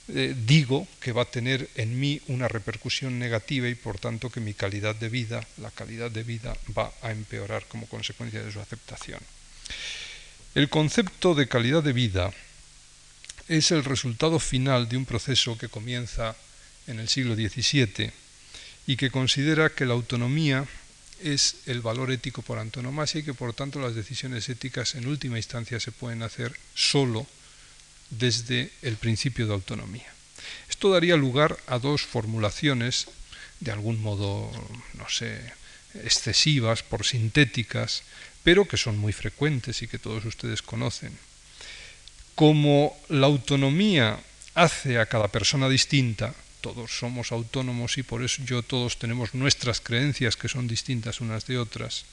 [0.08, 4.40] eh, digo que va a tener en mí una repercusión negativa y por tanto que
[4.40, 8.60] mi calidad de vida, la calidad de vida va a empeorar como consecuencia de su
[8.60, 9.20] aceptación.
[10.54, 12.32] El concepto de calidad de vida
[13.48, 16.36] es el resultado final de un proceso que comienza
[16.86, 18.10] en el siglo XVII
[18.86, 20.66] y que considera que la autonomía
[21.22, 25.36] es el valor ético por antonomasia y que por tanto las decisiones éticas en última
[25.36, 27.26] instancia se pueden hacer solo
[28.12, 30.12] desde el principio de autonomía.
[30.68, 33.08] Esto daría lugar a dos formulaciones,
[33.60, 34.50] de algún modo,
[34.94, 35.40] no sé,
[36.04, 38.02] excesivas, por sintéticas,
[38.44, 41.16] pero que son muy frecuentes y que todos ustedes conocen.
[42.34, 44.18] Como la autonomía
[44.54, 49.80] hace a cada persona distinta, todos somos autónomos y por eso yo todos tenemos nuestras
[49.80, 52.04] creencias que son distintas unas de otras,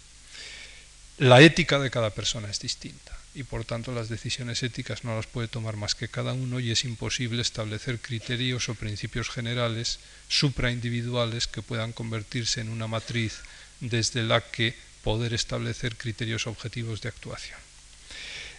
[1.18, 5.26] la ética de cada persona es distinta y por tanto las decisiones éticas no las
[5.26, 11.48] puede tomar más que cada uno y es imposible establecer criterios o principios generales supraindividuales
[11.48, 13.40] que puedan convertirse en una matriz
[13.80, 14.76] desde la que
[15.06, 17.58] poder establecer criterios objetivos de actuación.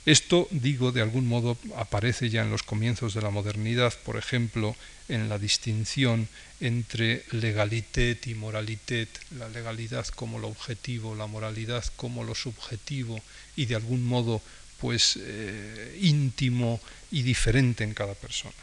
[0.07, 4.75] Esto, digo, de algún modo aparece ya en los comienzos de la modernidad, por ejemplo,
[5.11, 6.27] en la distinción
[6.61, 13.21] entre legalitet y moralitet, la legalidad como lo objetivo, la moralidad como lo subjetivo
[13.57, 14.41] y de algún modo
[14.81, 18.55] pues eh, íntimo y diferente en cada persona.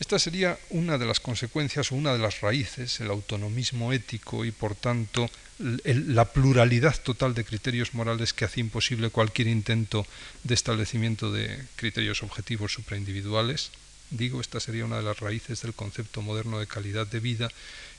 [0.00, 4.52] Esta sería una de las consecuencias o una de las raíces, el autonomismo ético y
[4.52, 10.06] por tanto la pluralidad total de criterios morales que hace imposible cualquier intento
[10.44, 13.72] de establecimiento de criterios objetivos supraindividuales.
[14.10, 17.50] Digo, esta sería una de las raíces del concepto moderno de calidad de vida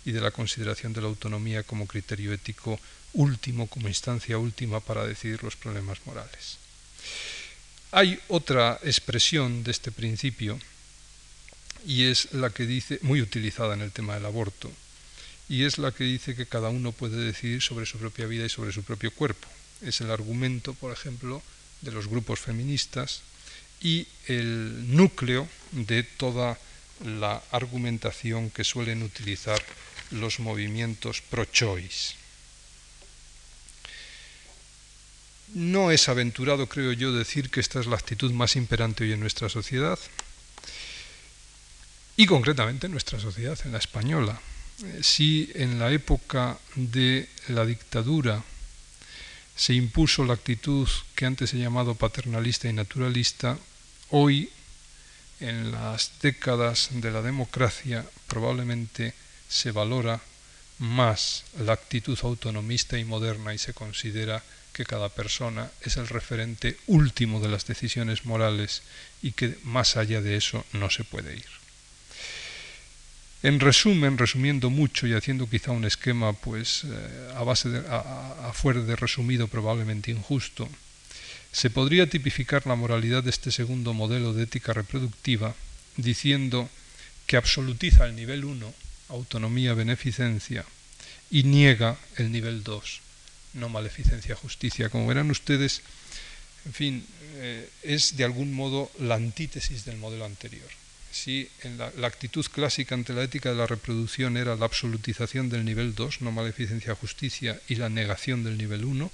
[0.06, 2.80] y de la consideración de la autonomía como criterio ético
[3.14, 6.58] último, como instancia última para decidir los problemas morales.
[7.92, 10.60] Hay otra expresión de este principio
[11.86, 14.72] y es la que dice, muy utilizada en el tema del aborto,
[15.48, 18.50] y es la que dice que cada uno puede decidir sobre su propia vida y
[18.50, 19.48] sobre su propio cuerpo.
[19.82, 21.42] Es el argumento, por ejemplo,
[21.82, 23.22] de los grupos feministas
[23.82, 26.60] y el núcleo de toda
[27.04, 29.64] la argumentación que suelen utilizar
[30.12, 32.19] los movimientos pro-choice.
[35.54, 39.20] No es aventurado, creo yo, decir que esta es la actitud más imperante hoy en
[39.20, 39.98] nuestra sociedad
[42.18, 44.40] y concretamente en nuestra sociedad, en la española.
[44.84, 48.44] Eh, si en la época de la dictadura
[49.56, 53.58] se impuso la actitud que antes he llamado paternalista y naturalista,
[54.10, 54.50] hoy,
[55.40, 59.14] en las décadas de la democracia, probablemente
[59.48, 60.22] se valora
[60.78, 64.44] más la actitud autonomista y moderna y se considera
[64.74, 68.84] que cada persona es el referente último de las decisiones morales
[69.22, 71.60] y que más allá de eso no se puede ir.
[73.42, 78.52] En resumen, resumiendo mucho y haciendo quizá un esquema pues eh, a base de, a,
[78.54, 80.68] fuera de resumido probablemente injusto,
[81.52, 85.56] se podría tipificar la moralidad de este segundo modelo de ética reproductiva
[85.96, 86.70] diciendo
[87.28, 88.74] que absolutiza el nivel 1,
[89.10, 90.66] autonomía, beneficencia,
[91.32, 93.02] y niega el nivel 2,
[93.60, 94.90] no maleficencia, justicia.
[94.90, 95.82] Como verán ustedes,
[96.66, 97.06] en fin,
[97.36, 100.70] eh, es de algún modo la antítesis del modelo anterior
[101.12, 105.66] si en la, actitud clásica ante la ética de la reproducción era la absolutización del
[105.66, 109.12] nivel 2, no maleficencia, justicia, y la negación del nivel 1,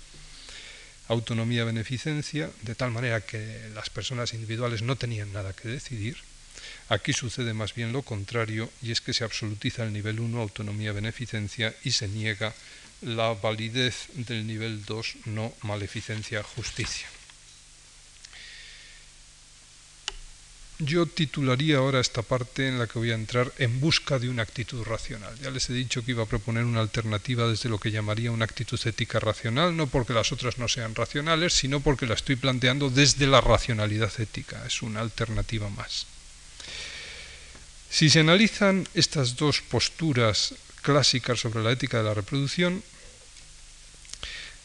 [1.08, 6.18] autonomía, beneficencia, de tal manera que las personas individuales no tenían nada que decidir.
[6.90, 10.92] Aquí sucede más bien lo contrario, y es que se absolutiza el nivel 1, autonomía,
[10.92, 12.54] beneficencia, y se niega
[13.06, 17.08] la validez del nivel 2, no maleficencia, justicia.
[20.80, 24.42] Yo titularía ahora esta parte en la que voy a entrar en busca de una
[24.42, 25.34] actitud racional.
[25.40, 28.44] Ya les he dicho que iba a proponer una alternativa desde lo que llamaría una
[28.44, 32.90] actitud ética racional, no porque las otras no sean racionales, sino porque la estoy planteando
[32.90, 34.66] desde la racionalidad ética.
[34.66, 36.08] Es una alternativa más.
[37.90, 42.84] Si se analizan estas dos posturas clásicas sobre la ética de la reproducción,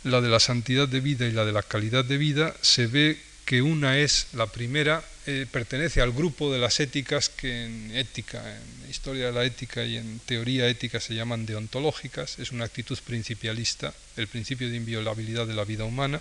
[0.04, 3.18] la de la santidad de vida y la de la calidad de vida, se ve
[3.44, 8.42] que una es la primera eh, pertenece al grupo de las éticas que en ética,
[8.56, 12.98] en historia de la ética y en teoría ética se llaman deontológicas, es una actitud
[13.04, 16.20] principialista, el principio de inviolabilidad de la vida humana,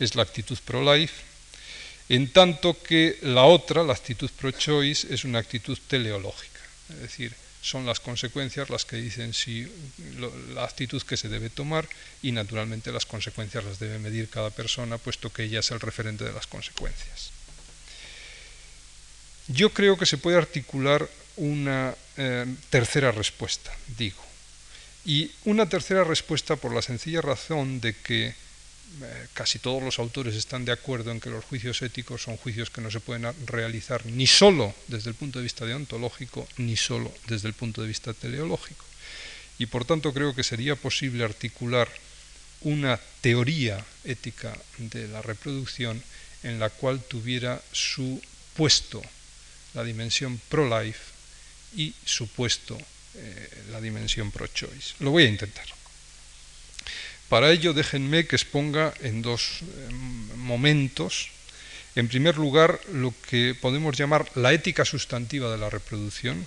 [0.00, 1.14] es la actitud pro-life,
[2.08, 7.86] en tanto que la otra, la actitud pro-choice, es una actitud teleológica, es decir, son
[7.86, 9.66] las consecuencias las que dicen si
[10.54, 11.88] la actitud que se debe tomar
[12.22, 16.24] y naturalmente las consecuencias las debe medir cada persona, puesto que ella es el referente
[16.24, 17.30] de las consecuencias.
[19.48, 24.22] Yo creo que se puede articular una eh, tercera respuesta, digo.
[25.04, 28.34] Y una tercera respuesta por la sencilla razón de que
[29.34, 32.80] casi todos los autores están de acuerdo en que los juicios éticos son juicios que
[32.80, 37.48] no se pueden realizar ni solo desde el punto de vista deontológico, ni solo desde
[37.48, 38.84] el punto de vista teleológico.
[39.58, 41.88] Y por tanto creo que sería posible articular
[42.62, 46.02] una teoría ética de la reproducción
[46.42, 48.20] en la cual tuviera su
[48.54, 49.02] puesto
[49.74, 51.12] la dimensión pro-life
[51.76, 52.78] y supuesto
[53.14, 54.94] eh, la dimensión pro-choice.
[55.00, 55.77] Lo voy a intentar.
[57.28, 59.92] Para ello déjenme que exponga en dos eh,
[60.36, 61.28] momentos,
[61.94, 66.46] en primer lugar, lo que podemos llamar la ética sustantiva de la reproducción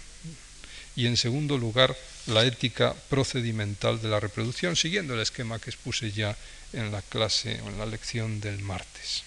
[0.96, 1.96] y en segundo lugar,
[2.28, 6.36] la ética procedimental de la reproducción, siguiendo el esquema que expuse ya
[6.74, 9.24] en la clase o en la lección del martes.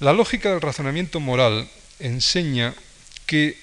[0.00, 2.74] La lógica del razonamiento moral enseña
[3.26, 3.58] que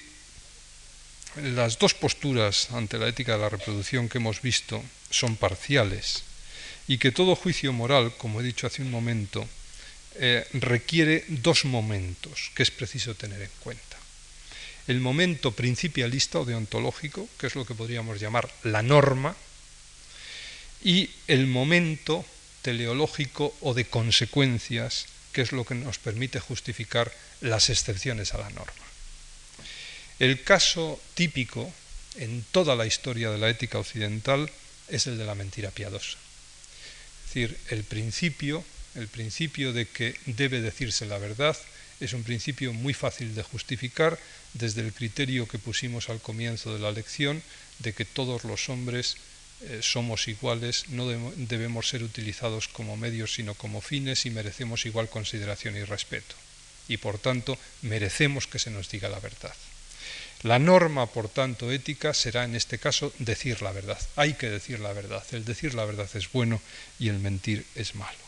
[1.36, 6.22] las dos posturas ante la ética de la reproducción que hemos visto son parciales
[6.88, 9.46] y que todo juicio moral, como he dicho hace un momento,
[10.16, 13.96] eh, requiere dos momentos que es preciso tener en cuenta.
[14.86, 19.36] El momento principialista o deontológico, que es lo que podríamos llamar la norma,
[20.82, 22.24] y el momento
[22.62, 28.50] teleológico o de consecuencias, que es lo que nos permite justificar las excepciones a la
[28.50, 28.86] norma.
[30.18, 31.70] El caso típico
[32.16, 34.50] en toda la historia de la ética occidental
[34.88, 36.18] es el de la mentira piadosa.
[37.24, 38.64] Es decir, el principio,
[38.94, 41.56] el principio de que debe decirse la verdad
[42.00, 44.18] es un principio muy fácil de justificar
[44.54, 47.42] desde el criterio que pusimos al comienzo de la lección
[47.78, 49.16] de que todos los hombres
[49.62, 55.08] eh, somos iguales, no debemos ser utilizados como medios sino como fines y merecemos igual
[55.08, 56.34] consideración y respeto.
[56.88, 59.54] Y por tanto merecemos que se nos diga la verdad.
[60.42, 63.98] La norma, por tanto, ética será en este caso decir la verdad.
[64.16, 65.24] Hay que decir la verdad.
[65.32, 66.60] El decir la verdad es bueno
[66.98, 68.18] y el mentir es malo.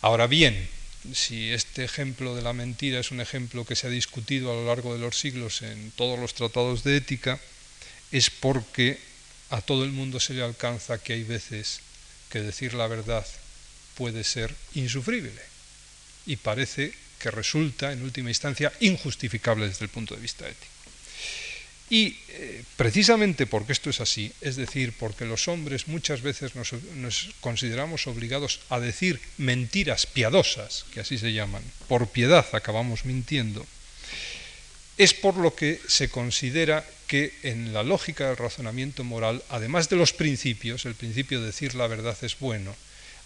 [0.00, 0.68] Ahora bien,
[1.14, 4.66] si este ejemplo de la mentira es un ejemplo que se ha discutido a lo
[4.66, 7.38] largo de los siglos en todos los tratados de ética,
[8.12, 8.98] es porque
[9.50, 11.80] a todo el mundo se le alcanza que hay veces
[12.30, 13.26] que decir la verdad
[13.94, 15.40] puede ser insufrible
[16.26, 20.77] y parece que resulta en última instancia injustificable desde el punto de vista ético.
[21.90, 26.72] Y eh, precisamente porque esto es así, es decir, porque los hombres muchas veces nos,
[26.96, 33.64] nos, consideramos obligados a decir mentiras piadosas, que así se llaman, por piedad acabamos mintiendo,
[34.98, 39.96] es por lo que se considera que en la lógica del razonamiento moral, además de
[39.96, 42.76] los principios, el principio de decir la verdad es bueno,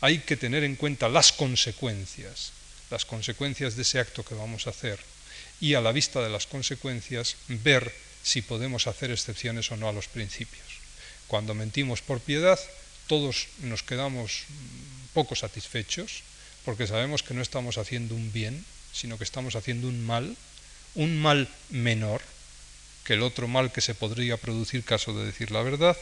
[0.00, 2.52] hay que tener en cuenta las consecuencias,
[2.90, 5.00] las consecuencias de ese acto que vamos a hacer,
[5.60, 7.92] y a la vista de las consecuencias ver
[8.22, 10.80] si podemos hacer excepciones o no a los principios.
[11.28, 12.58] Cuando mentimos por piedad,
[13.06, 14.44] todos nos quedamos
[15.14, 16.22] poco satisfechos
[16.64, 20.36] porque sabemos que no estamos haciendo un bien, sino que estamos haciendo un mal,
[20.94, 22.22] un mal menor
[23.04, 25.96] que el otro mal que se podría producir caso de decir la verdad,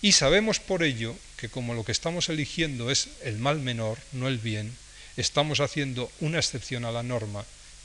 [0.00, 4.28] y sabemos por ello que como lo que estamos eligiendo es el mal menor, no
[4.28, 4.76] el bien,
[5.16, 7.44] estamos haciendo una excepción a la norma,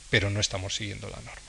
[0.10, 1.49] pero no estamos siguiendo la norma.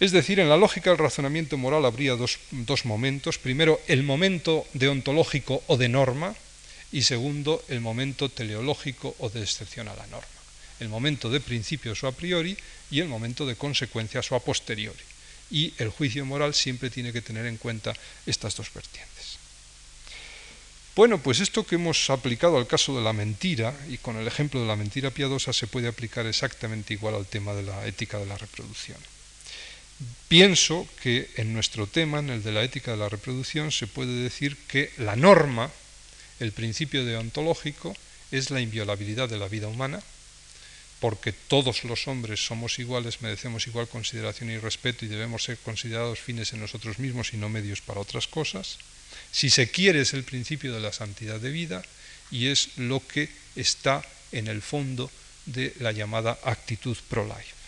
[0.00, 2.38] Es decir, en la lógica del razonamiento moral habría dos,
[2.86, 3.36] momentos.
[3.36, 6.34] Primero, el momento deontológico o de norma
[6.90, 10.40] y segundo, el momento teleológico o de excepción a la norma.
[10.80, 12.56] El momento de principios o a priori
[12.90, 15.04] y el momento de consecuencias o a posteriori.
[15.50, 17.92] Y el juicio moral siempre tiene que tener en cuenta
[18.24, 19.36] estas dos vertientes.
[20.96, 24.62] Bueno, pues esto que hemos aplicado al caso de la mentira y con el ejemplo
[24.62, 28.26] de la mentira piadosa se puede aplicar exactamente igual al tema de la ética de
[28.26, 28.98] la reproducción.
[30.28, 34.22] Pienso que en nuestro tema, en el de la ética de la reproducción, se puede
[34.22, 35.70] decir que la norma,
[36.38, 37.96] el principio deontológico,
[38.30, 40.00] es la inviolabilidad de la vida humana,
[41.00, 46.20] porque todos los hombres somos iguales, merecemos igual consideración y respeto y debemos ser considerados
[46.20, 48.78] fines en nosotros mismos y no medios para otras cosas.
[49.32, 51.82] Si se quiere es el principio de la santidad de vida
[52.30, 55.10] y es lo que está en el fondo
[55.46, 57.59] de la llamada actitud pro-life.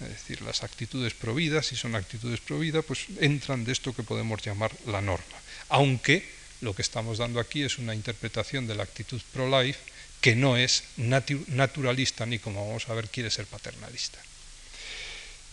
[0.00, 4.42] Es decir, las actitudes providas, si son actitudes providas, pues entran de esto que podemos
[4.42, 5.38] llamar la norma.
[5.68, 6.28] Aunque
[6.60, 9.78] lo que estamos dando aquí es una interpretación de la actitud pro-life
[10.20, 14.18] que no es naturalista ni, como vamos a ver, quiere ser paternalista.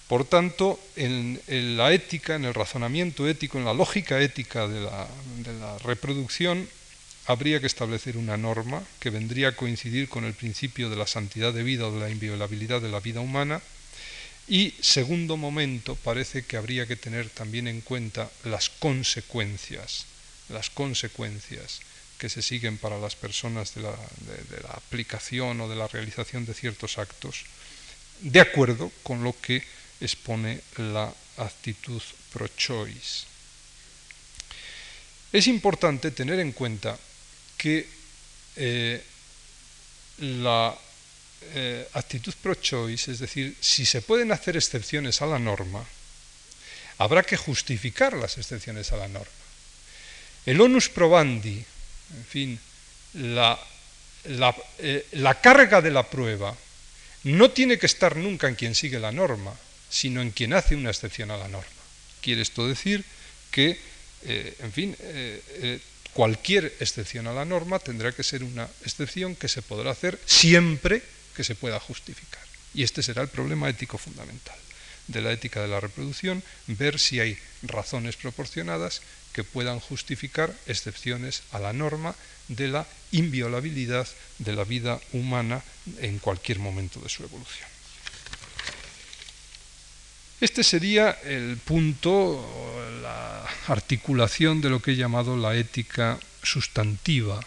[0.08, 1.39] Por tanto, en,
[1.78, 6.68] la ética, en el razonamiento ético, en la lógica ética de la, de la reproducción,
[7.28, 11.54] habría que establecer una norma que vendría a coincidir con el principio de la santidad
[11.54, 13.62] de vida o de la inviolabilidad de la vida humana,
[14.52, 20.08] y segundo momento, parece que habría que tener también en cuenta las consecuencias,
[20.49, 21.80] las consecuencias
[22.18, 23.95] que se siguen para las personas de la,
[24.74, 27.45] aplicación o de la realización de ciertos actos,
[28.20, 29.64] de acuerdo con lo que
[30.02, 32.02] expone la actitud
[32.34, 33.24] pro-choice.
[35.32, 36.99] Es importante tener en cuenta
[37.56, 37.88] que
[38.58, 39.02] eh,
[40.18, 40.78] la
[41.54, 45.84] eh, actitud pro-choice, es decir, si se pueden hacer excepciones a la norma,
[46.98, 49.42] habrá que justificar las excepciones a la norma.
[50.46, 51.66] El onus probandi,
[52.16, 52.60] en fin,
[53.14, 53.60] la,
[54.80, 56.56] eh, la carga de la prueba
[57.24, 59.54] no tiene que estar nunca en quien sigue la norma,
[59.89, 61.82] sino en quien hace una excepción a la norma.
[62.22, 63.04] Quiere esto decir
[63.52, 63.78] que,
[64.24, 64.96] eh, en fin,
[66.14, 71.02] cualquier excepción a la norma tendrá que ser una excepción que se podrá hacer siempre
[71.36, 72.41] que se pueda justificar.
[72.73, 74.57] Y este será el problema ético fundamental
[75.07, 79.01] de la ética de la reproducción, ver si hay razones proporcionadas
[79.34, 82.15] que puedan justificar excepciones a la norma
[82.47, 84.07] de la inviolabilidad
[84.39, 85.63] de la vida humana
[85.99, 87.67] en cualquier momento de su evolución.
[90.41, 92.43] Este sería el punto,
[93.01, 97.39] la articulación de lo que he llamado la ética sustantiva,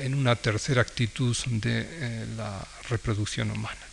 [0.00, 3.86] en una tercera actitud de eh, la reproducción humana.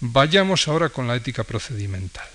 [0.00, 2.28] Vayamos ahora con la ética procedimental.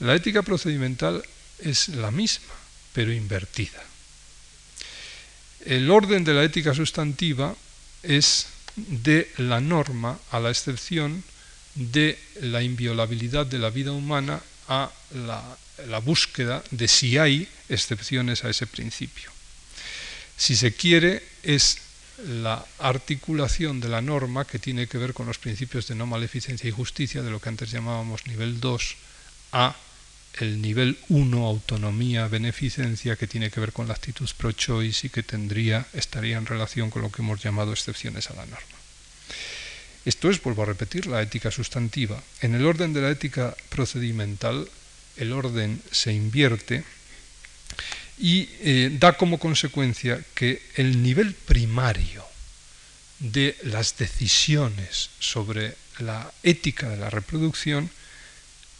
[0.00, 1.22] La ética procedimental
[1.60, 2.54] es la misma,
[2.92, 3.82] pero invertida.
[5.64, 7.54] El orden de la ética sustantiva
[8.02, 11.22] es de la norma a la excepción
[11.74, 18.50] de la inviolabilidad de la vida humana a la, búsqueda de si hay excepciones a
[18.50, 19.31] ese principio.
[20.42, 21.78] Si se quiere, es
[22.26, 26.66] la articulación de la norma que tiene que ver con los principios de no maleficencia
[26.68, 28.96] y justicia, de lo que antes llamábamos nivel 2,
[29.52, 29.76] a
[30.40, 35.22] el nivel 1, autonomía, beneficencia, que tiene que ver con la actitud pro-choice y que
[35.22, 38.78] tendría, estaría en relación con lo que hemos llamado excepciones a la norma.
[40.04, 42.20] Esto es, vuelvo a repetir, la ética sustantiva.
[42.40, 44.68] En el orden de la ética procedimental,
[45.18, 46.82] el orden se invierte
[48.18, 52.24] y eh, da como consecuencia que el nivel primario
[53.18, 57.90] de las decisiones sobre la ética de la reproducción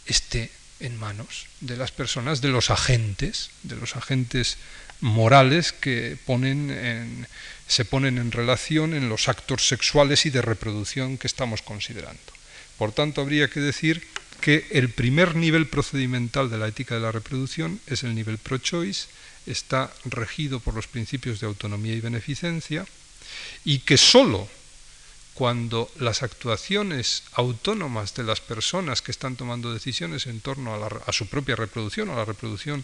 [0.05, 4.57] esté en manos de las personas, de los agentes, de los agentes
[4.99, 7.27] morales que ponen
[7.67, 12.21] se ponen en relación en los actos sexuales y de reproducción que estamos considerando.
[12.77, 14.05] Por tanto, habría que decir
[14.43, 19.07] que el primer nivel procedimental de la ética de la reproducción es el nivel pro-choice,
[19.45, 22.85] está regido por los principios de autonomía y beneficencia,
[23.63, 24.49] y que sólo
[25.33, 31.27] cuando las actuaciones autónomas de las personas que están tomando decisiones en torno a, su
[31.27, 32.83] propia reproducción, a la reproducción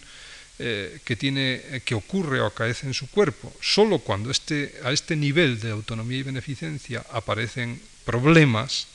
[0.58, 5.14] eh, que, tiene, que ocurre o acaece en su cuerpo, solo cuando este, a este
[5.14, 8.86] nivel de autonomía y beneficencia aparecen problemas,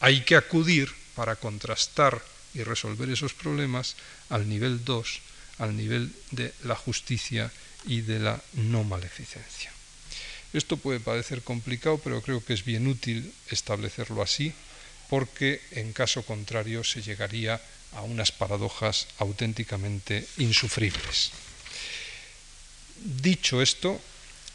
[0.00, 2.22] hay que acudir para contrastar
[2.54, 3.96] y resolver esos problemas
[4.30, 5.20] al nivel 2,
[5.58, 7.50] al nivel de la justicia
[7.86, 9.72] y de la no maleficencia.
[10.52, 14.52] Esto puede parecer complicado, pero creo que es bien útil establecerlo así,
[15.10, 17.60] porque en caso contrario se llegaría
[17.92, 21.32] a unas paradojas auténticamente insufribles.
[22.96, 24.00] Dicho esto,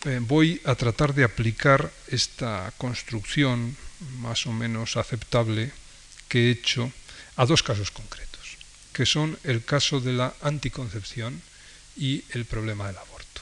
[0.05, 3.75] eh, voy a tratar de aplicar esta construcción
[4.19, 5.71] más o menos aceptable
[6.29, 6.93] que he hecho
[7.35, 8.55] a dos casos concretos,
[8.93, 11.41] que son el caso de la anticoncepción
[11.97, 13.41] y el problema del aborto.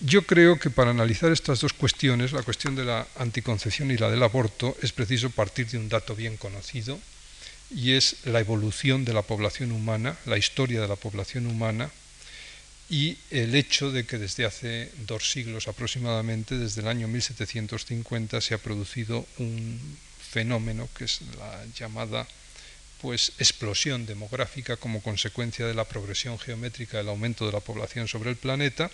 [0.00, 4.10] Yo creo que para analizar estas dos cuestiones, la cuestión de la anticoncepción y la
[4.10, 7.00] del aborto, es preciso partir de un dato bien conocido,
[7.70, 11.90] y es la evolución de la población humana, la historia de la población humana,
[12.90, 18.54] y el hecho de que desde hace dos siglos aproximadamente, desde el año 1750, se
[18.54, 19.78] ha producido un
[20.30, 22.26] fenómeno que es la llamada
[23.00, 28.30] pues explosión demográfica como consecuencia de la progresión geométrica del aumento de la población sobre
[28.30, 28.90] el planeta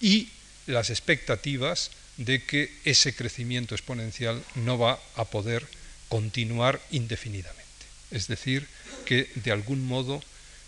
[0.00, 0.28] y
[0.66, 5.66] las expectativas de que ese crecimiento exponencial no va a poder
[6.08, 7.62] continuar indefinidamente.
[8.10, 8.68] Es decir,
[9.06, 10.22] que de algún modo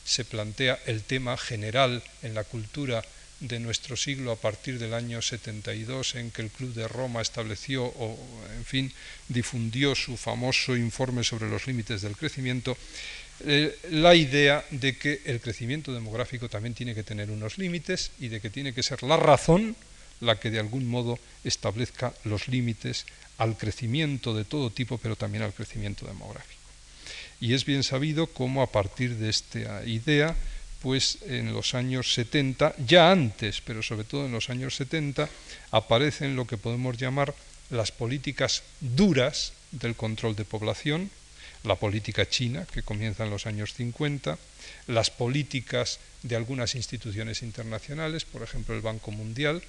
[0.05, 3.03] se plantea el tema general en la cultura
[3.41, 7.85] de nuestro siglo a partir del año 72 en que el Club de Roma estableció
[7.85, 8.19] o
[8.57, 8.93] en fin
[9.29, 12.77] difundió su famoso informe sobre los límites del crecimiento
[13.45, 18.29] eh, la idea de que el crecimiento demográfico también tiene que tener unos límites y
[18.29, 19.77] de que tiene que ser la razón
[20.21, 23.07] la que de algún modo establezca los límites
[23.39, 26.64] al crecimiento de todo tipo, pero también al crecimiento demográfico.
[27.45, 30.35] Y es bien sabido cómo a partir de esta idea,
[30.81, 35.29] pues en los años 70, ya antes, pero sobre todo en los años 70,
[35.71, 37.35] aparecen lo que podemos llamar
[37.69, 41.11] las políticas duras del control de población,
[41.65, 44.39] la política china, que comienza en los años 50,
[44.87, 49.63] las políticas de algunas instituciones internacionales, por ejemplo el Banco Mundial,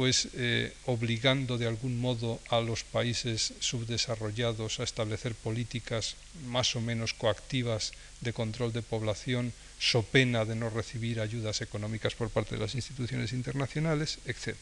[0.00, 6.16] pues eh, obligando de algún modo a los países subdesarrollados a establecer políticas
[6.48, 7.92] más o menos coactivas
[8.22, 12.74] de control de población, so pena de no recibir ayudas económicas por parte de las
[12.74, 14.56] instituciones internacionales, etc.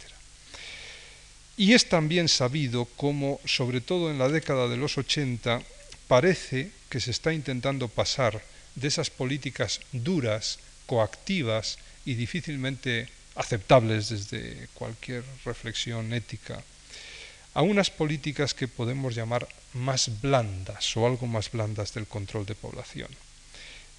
[1.57, 5.63] Y es también sabido como, sobre todo en la década de los 80,
[6.09, 8.43] parece que se está intentando pasar
[8.75, 13.07] de esas políticas duras, coactivas y difícilmente
[13.39, 16.63] aceptables desde cualquier reflexión ética,
[17.55, 22.55] a unas políticas que podemos llamar más blandas o algo más blandas del control de
[22.55, 23.09] población.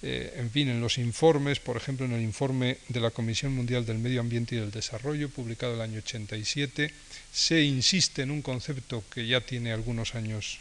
[0.02, 3.84] Eh, en fin, en los informes, por ejemplo, en el informe de la Comisión Mundial
[3.84, 6.92] del Medio Ambiente y del Desarrollo, publicado el año 87,
[7.32, 10.58] se insiste en un concepto que ya tiene algunos años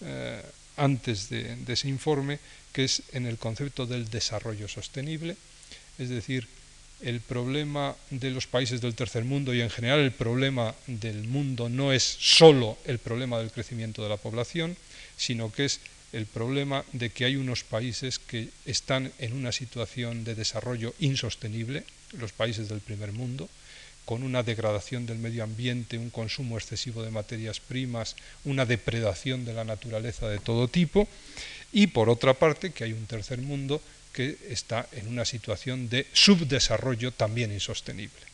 [0.00, 0.42] eh,
[0.76, 2.38] antes de, de ese informe,
[2.72, 5.36] que es en el concepto del desarrollo sostenible,
[5.98, 6.48] es decir,
[7.02, 11.68] el problema de los países del tercer mundo y en general el problema del mundo
[11.68, 14.76] no es solo el problema del crecimiento de la población,
[15.16, 15.80] sino que es
[16.12, 21.84] el problema de que hay unos países que están en una situación de desarrollo insostenible,
[22.12, 23.48] los países del primer mundo,
[24.06, 29.52] con una degradación del medio ambiente, un consumo excesivo de materias primas, una depredación de
[29.52, 31.08] la naturaleza de todo tipo,
[31.72, 33.82] y por otra parte que hay un tercer mundo
[34.16, 38.24] que está en una situación de subdesarrollo también insostenible.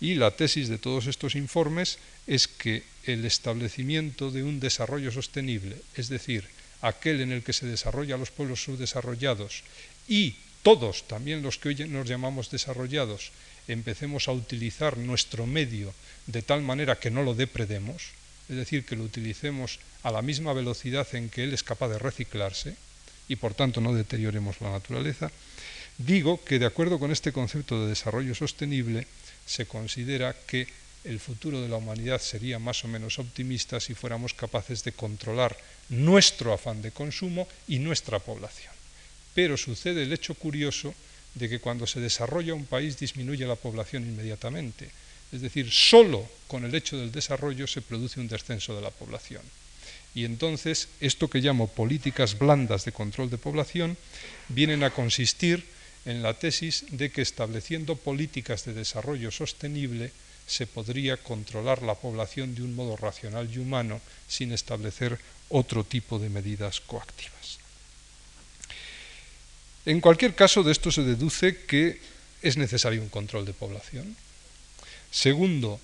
[0.00, 1.98] Y la tesis de todos estos informes
[2.28, 6.46] es que el establecimiento de un desarrollo sostenible, es decir,
[6.80, 9.64] aquel en el que se desarrollan los pueblos subdesarrollados
[10.06, 13.32] y todos, también los que hoy nos llamamos desarrollados,
[13.66, 15.92] empecemos a utilizar nuestro medio
[16.26, 18.14] de tal manera que no lo depredemos,
[18.48, 21.98] es decir, que lo utilicemos a la misma velocidad en que él es capaz de
[21.98, 22.76] reciclarse
[23.28, 25.30] y por tanto no deterioremos la naturaleza,
[25.98, 29.06] digo que de acuerdo con este concepto de desarrollo sostenible
[29.46, 30.66] se considera que
[31.04, 35.56] el futuro de la humanidad sería más o menos optimista si fuéramos capaces de controlar
[35.88, 38.72] nuestro afán de consumo y nuestra población.
[39.34, 40.94] Pero sucede el hecho curioso
[41.34, 44.90] de que cuando se desarrolla un país disminuye la población inmediatamente.
[45.30, 49.42] Es decir, solo con el hecho del desarrollo se produce un descenso de la población.
[50.16, 53.98] Y entonces, esto que llamo políticas blandas de control de población
[54.48, 55.62] vienen a consistir
[56.06, 60.10] en la tesis de que estableciendo políticas de desarrollo sostenible
[60.46, 65.18] se podría controlar la población de un modo racional y humano sin establecer
[65.50, 67.58] otro tipo de medidas coactivas.
[69.84, 72.00] En cualquier caso, de esto se deduce que
[72.40, 74.16] es necesario un control de población.
[75.10, 75.78] Segundo,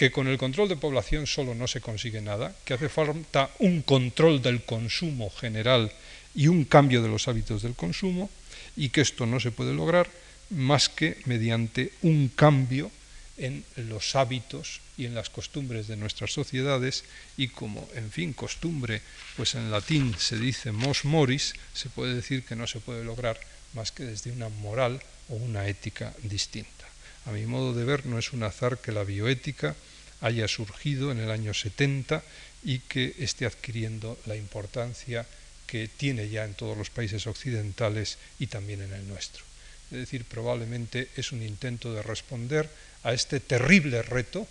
[0.00, 3.82] que con el control de población solo no se consigue nada, que hace falta un
[3.82, 5.92] control del consumo general
[6.34, 8.30] y un cambio de los hábitos del consumo,
[8.78, 10.08] y que esto no se puede lograr
[10.48, 12.90] más que mediante un cambio
[13.36, 17.04] en los hábitos y en las costumbres de nuestras sociedades
[17.36, 19.02] y como, en fin, costumbre,
[19.36, 23.38] pues en latín se dice mos moris, se puede decir que no se puede lograr
[23.74, 26.88] más que desde una moral o una ética distinta.
[27.26, 29.76] A mi modo de ver, no es un azar que la bioética
[30.20, 32.22] haya surgido en el año 70
[32.64, 35.26] y que esté adquiriendo la importancia
[35.66, 39.44] que tiene ya en todos los países occidentales y también en el nuestro.
[39.90, 42.68] Es decir, probablemente es un intento de responder
[43.02, 44.46] a este terrible reto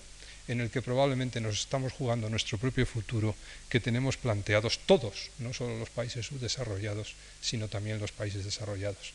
[0.48, 3.36] en el que probablemente nos estamos jugando nuestro propio futuro
[3.70, 9.14] que tenemos planteados todos, no solo los países subdesarrollados, sino también los países desarrollados.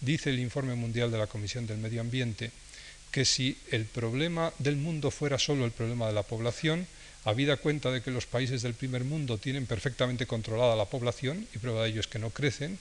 [0.00, 2.52] Dice el informe mundial de la Comisión del Medio Ambiente
[3.16, 6.86] que si el problema del mundo fuera solo el problema de la población,
[7.24, 11.56] habida cuenta de que los países del primer mundo tienen perfectamente controlada la población, y
[11.56, 12.78] prueba de ello es que no crecen,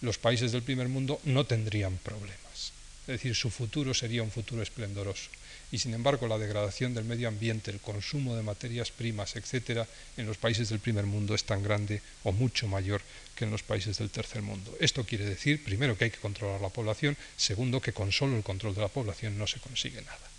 [0.00, 2.70] los países del primer mundo no tendrían problemas.
[3.08, 5.28] Es decir, su futuro sería un futuro esplendoroso.
[5.70, 10.26] Y sin embargo, la degradación del medio ambiente, el consumo de materias primas, etcétera, en
[10.26, 13.02] los países del primer mundo es tan grande o mucho mayor
[13.34, 14.74] que en los países del tercer mundo.
[14.80, 18.42] Esto quiere decir, primero, que hay que controlar la población, segundo, que con solo el
[18.42, 20.30] control de la población no se consigue nada.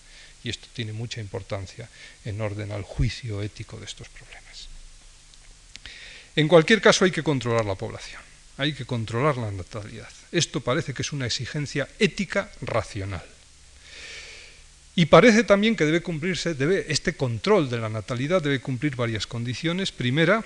[0.43, 1.89] Y esto tiene mucha importancia
[2.25, 4.67] en orden al juicio ético de estos problemas.
[6.35, 10.09] En cualquier caso, hay que controlar la población hay que controlar la natalidad.
[10.33, 13.23] Esto parece que es una exigencia ética racional.
[14.99, 19.27] Y parece también que debe cumplirse, debe, este control de la natalidad debe cumplir varias
[19.27, 19.93] condiciones.
[19.93, 20.43] Primera,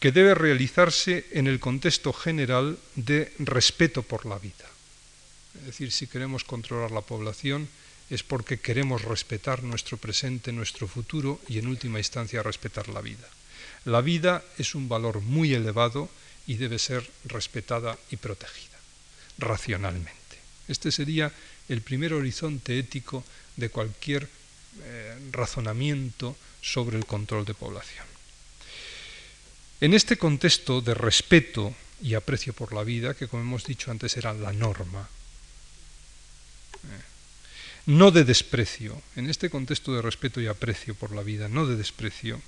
[0.00, 4.64] que debe realizarse en el contexto general de respeto por la vida.
[5.60, 7.68] Es decir, si queremos controlar la población
[8.08, 13.28] es porque queremos respetar nuestro presente, nuestro futuro y en última instancia respetar la vida.
[13.84, 16.08] La vida es un valor muy elevado
[16.46, 18.80] y debe ser respetada y protegida
[19.36, 20.40] racionalmente.
[20.68, 21.30] Este sería
[21.68, 23.24] el primer horizonte ético
[23.56, 24.28] de cualquier
[24.82, 28.06] eh, razonamiento sobre el control de población.
[29.80, 34.16] En este contexto de respeto y aprecio por la vida, que como hemos dicho antes
[34.16, 35.08] era la norma,
[36.84, 37.02] eh,
[37.86, 41.76] no de desprecio, en este contexto de respeto y aprecio por la vida, no de
[41.76, 42.40] desprecio,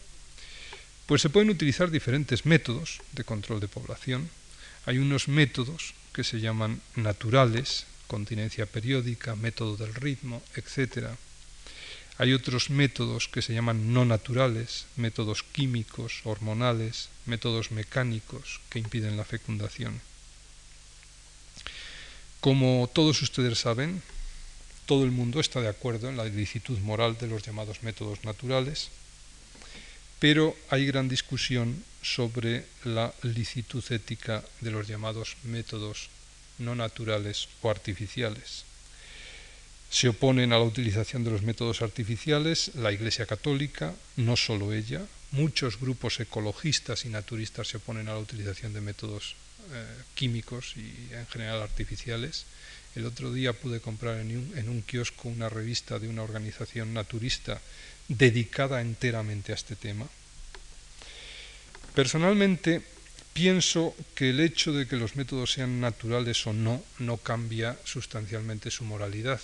[1.07, 4.31] pues se pueden utilizar diferentes métodos de control de población.
[4.87, 11.09] Hay unos métodos que se llaman naturales, continencia periódica, método del ritmo, etc.
[12.19, 19.17] Hay otros métodos que se llaman no naturales, métodos químicos, hormonales, métodos mecánicos que impiden
[19.17, 20.01] la fecundación.
[22.41, 24.03] Como todos ustedes saben,
[24.87, 28.91] todo el mundo está de acuerdo en la licitud moral de los llamados métodos naturales,
[30.19, 36.11] pero hay gran discusión sobre la licitud ética de los llamados métodos
[36.59, 38.65] no naturales o artificiales.
[39.91, 45.03] Se oponen a la utilización de los métodos artificiales la Iglesia Católica, no solo ella,
[45.31, 49.37] muchos grupos ecologistas y naturistas se oponen a la utilización de métodos
[49.73, 52.47] eh, químicos y en general artificiales.
[52.95, 56.95] El otro día pude comprar en un, en un kiosco una revista de una organización
[56.95, 57.61] naturista
[58.09, 60.07] dedicada enteramente a este tema.
[61.95, 62.83] Personalmente
[63.35, 68.71] pienso que el hecho de que los métodos sean naturales o no no cambia sustancialmente
[68.71, 69.41] su moralidad.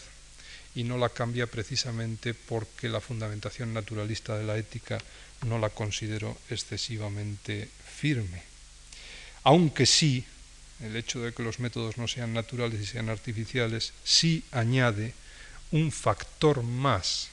[0.74, 4.98] Y no la cambia precisamente porque la fundamentación naturalista de la ética
[5.44, 8.44] no la considero excesivamente firme.
[9.42, 10.24] Aunque sí,
[10.80, 15.14] el hecho de que los métodos no sean naturales y sean artificiales, sí añade
[15.72, 17.28] un factor más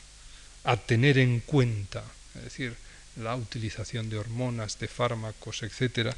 [0.64, 2.04] a tener en cuenta,
[2.36, 2.76] es decir,
[3.18, 6.16] la utilización de hormonas, de fármacos, etcétera,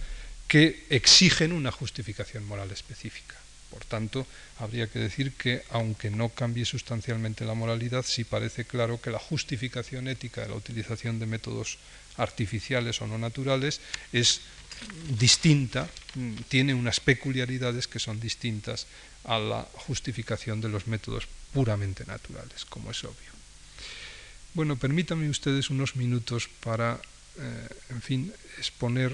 [0.49, 3.37] que exigen una justificación moral específica.
[3.69, 4.25] Por tanto,
[4.57, 9.19] habría que decir que, aunque no cambie sustancialmente la moralidad, sí parece claro que la
[9.21, 11.77] justificación ética de la utilización de métodos
[12.17, 13.79] artificiales o no naturales
[14.11, 14.41] es
[15.21, 15.87] distinta,
[16.49, 18.87] tiene unas peculiaridades que son distintas
[19.25, 23.29] a la justificación de los métodos puramente naturales, como es obvio.
[24.55, 26.99] Bueno, permítanme ustedes unos minutos para,
[27.37, 29.13] eh, en fin, exponer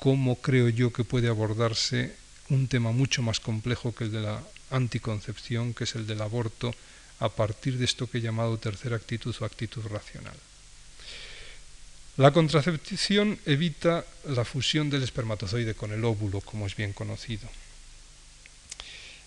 [0.00, 2.16] cómo creo yo que puede abordarse
[2.48, 6.74] un tema mucho más complejo que el de la anticoncepción, que es el del aborto,
[7.20, 10.34] a partir de esto que he llamado tercera actitud o actitud racional.
[12.16, 17.48] La contracepción evita la fusión del espermatozoide con el óvulo, como es bien conocido.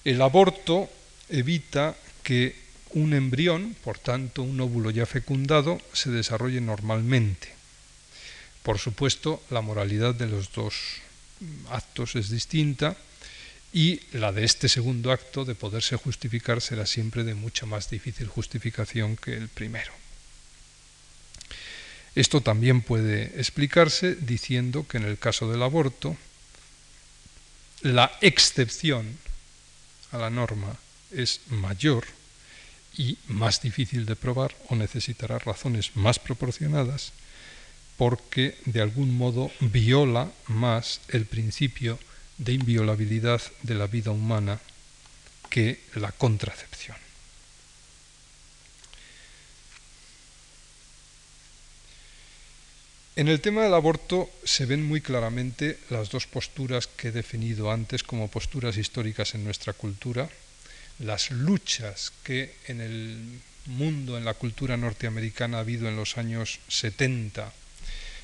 [0.03, 0.89] El aborto
[1.29, 2.55] evita que
[2.91, 7.53] un embrión, por tanto un óvulo ya fecundado, se desarrolle normalmente.
[8.63, 10.73] Por supuesto, la moralidad de los dos
[11.69, 12.95] actos es distinta
[13.73, 18.27] y la de este segundo acto, de poderse justificar, será siempre de mucha más difícil
[18.27, 19.91] justificación que el primero.
[22.15, 26.15] Esto también puede explicarse diciendo que en el caso del aborto,
[27.81, 29.17] la excepción
[30.11, 30.77] a la norma
[31.11, 32.05] es mayor
[32.95, 37.11] y más difícil de probar o necesitará razones más proporcionadas
[37.97, 41.99] porque de algún modo viola más el principio
[42.37, 44.59] de inviolabilidad de la vida humana
[45.49, 46.97] que la contracepción.
[53.15, 57.71] En el tema del aborto se ven muy claramente las dos posturas que he definido
[57.71, 60.27] antes como posturas históricas en nuestra cultura,
[60.97, 66.59] las luchas que en el mundo, en la cultura norteamericana ha habido en los años
[66.69, 67.53] 70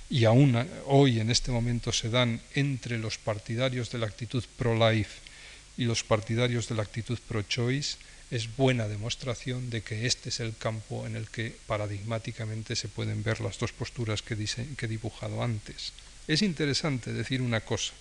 [0.09, 0.57] y aún
[0.87, 5.21] hoy en este momento se dan entre los partidarios de la actitud pro-life
[5.77, 7.97] y los partidarios de la actitud pro-choice,
[8.31, 13.23] es buena demostración de que este es el campo en el que paradigmáticamente se pueden
[13.23, 15.93] ver las dos posturas que, he dibujado antes.
[16.27, 17.93] Es interesante decir una cosa,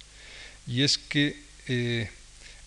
[0.67, 1.37] y es que
[1.67, 2.11] eh,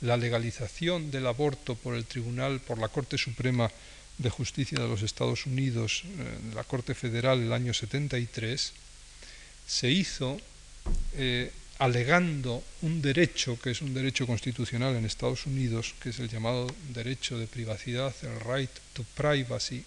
[0.02, 3.70] la legalización del aborto por el Tribunal, por la Corte Suprema
[4.18, 8.74] de Justicia de los Estados Unidos, eh, la Corte Federal, el año 73,
[9.68, 10.40] se hizo
[11.14, 16.30] eh, alegando un derecho que es un derecho constitucional en Estados Unidos, que es el
[16.30, 19.84] llamado derecho de privacidad, el right to privacy,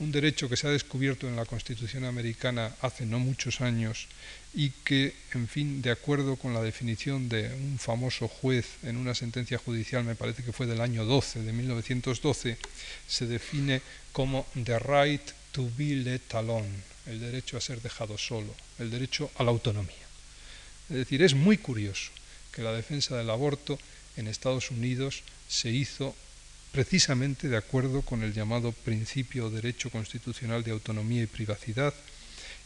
[0.00, 4.08] un derecho que se ha descubierto en la Constitución americana hace no muchos años
[4.54, 9.14] y que, en fin, de acuerdo con la definición de un famoso juez en una
[9.14, 12.56] sentencia judicial, me parece que fue del año 12, de 1912,
[13.06, 13.82] se define
[14.12, 16.68] como the right to be let alone,
[17.10, 20.06] el derecho a ser dejado solo, el derecho a la autonomía.
[20.88, 22.10] Es decir, es muy curioso
[22.52, 23.78] que la defensa del aborto
[24.16, 26.14] en Estados Unidos se hizo
[26.72, 31.94] precisamente de acuerdo con el llamado principio o derecho constitucional de autonomía y privacidad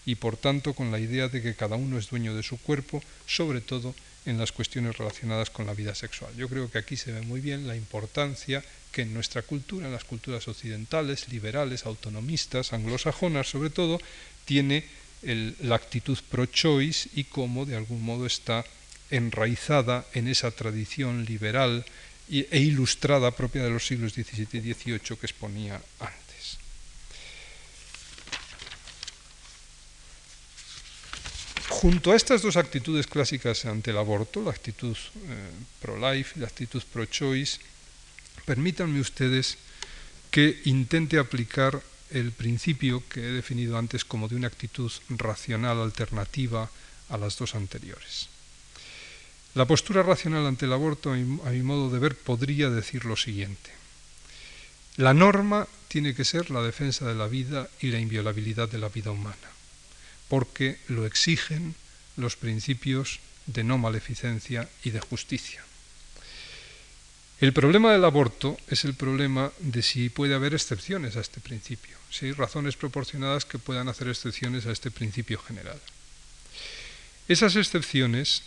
[0.07, 3.03] y por tanto con la idea de que cada uno es dueño de su cuerpo,
[3.27, 3.95] sobre todo
[4.27, 6.35] en las cuestiones relacionadas con la vida sexual.
[6.37, 9.93] Yo creo que aquí se ve muy bien la importancia que en nuestra cultura, en
[9.93, 13.99] las culturas occidentales, liberales, autonomistas, anglosajonas sobre todo,
[14.45, 14.85] tiene
[15.23, 18.65] la actitud pro-choice y cómo de algún modo está
[19.11, 21.85] enraizada en esa tradición liberal
[22.29, 26.25] e ilustrada propia de los siglos XVII y XVIII que exponía antes.
[31.69, 36.47] Junto a estas dos actitudes clásicas ante el aborto, la actitud eh, pro-life y la
[36.47, 37.61] actitud pro-choice,
[38.47, 39.59] permítanme ustedes
[40.31, 46.71] que intente aplicar el principio que he definido antes como de una actitud racional alternativa
[47.09, 48.29] a las dos anteriores.
[49.55, 53.71] La postura racional ante el aborto, a mi, modo de ver, podría decir lo siguiente.
[54.97, 58.89] La norma tiene que ser la defensa de la vida y la inviolabilidad de la
[58.89, 59.49] vida humana,
[60.29, 61.75] porque lo exigen
[62.17, 65.63] los principios de no maleficencia y de justicia.
[67.45, 71.95] El problema del aborto es el problema de si puede haber excepciones a este principio,
[72.09, 75.79] si hay razones proporcionadas que puedan hacer excepciones a este principio general.
[77.29, 78.45] Esas excepciones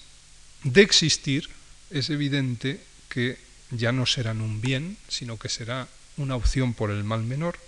[0.64, 1.48] de existir,
[1.92, 3.38] es evidente que
[3.70, 5.88] ya no serán un bien, sino que será
[6.18, 7.60] una opción por el mal menor,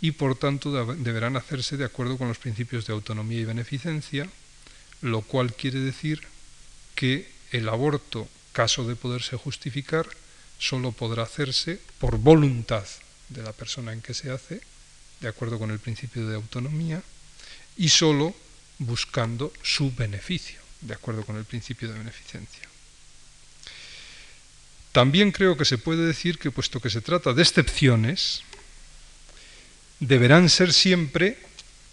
[0.00, 4.26] y por tanto deberán hacerse de acuerdo con los principios de autonomía y beneficencia,
[5.02, 6.22] lo cual quiere decir
[6.94, 10.08] que el aborto, caso de poderse justificar,
[10.62, 12.86] solo podrá hacerse por voluntad
[13.28, 14.60] de la persona en que se hace,
[15.20, 17.02] de acuerdo con el principio de autonomía,
[17.76, 18.34] y solo
[18.78, 22.62] buscando su beneficio de acuerdo con el principio de beneficencia.
[24.92, 28.42] También creo que se puede decir que puesto que se trata de excepciones,
[30.00, 31.38] deberán ser siempre,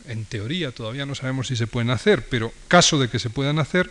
[0.05, 3.57] en teoría todavía no sabemos si se pueden hacer, pero caso de que se puedan
[3.59, 3.89] hacer,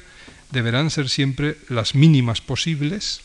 [0.50, 3.22] deberán ser siempre las mínimas posibles,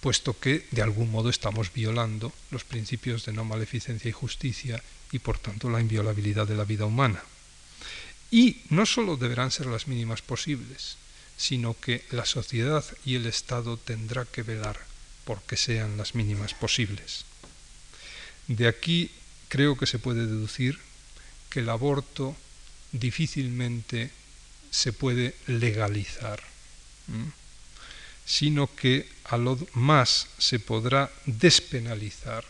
[0.00, 4.82] puesto que de algún modo estamos violando los principios de no maleficencia y justicia
[5.12, 7.22] y por tanto la inviolabilidad de la vida humana.
[8.30, 10.96] Y no solo deberán ser las mínimas posibles,
[11.36, 14.80] sino que la sociedad y el Estado tendrá que velar
[15.24, 17.24] porque sean las mínimas posibles.
[18.48, 19.10] De aquí
[19.48, 20.78] creo que se puede deducir
[21.50, 22.36] que el aborto
[22.92, 24.10] difícilmente
[24.70, 26.42] se puede legalizar,
[28.26, 32.44] sino que a lo más se podrá despenalizar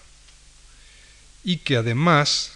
[1.45, 2.51] y que además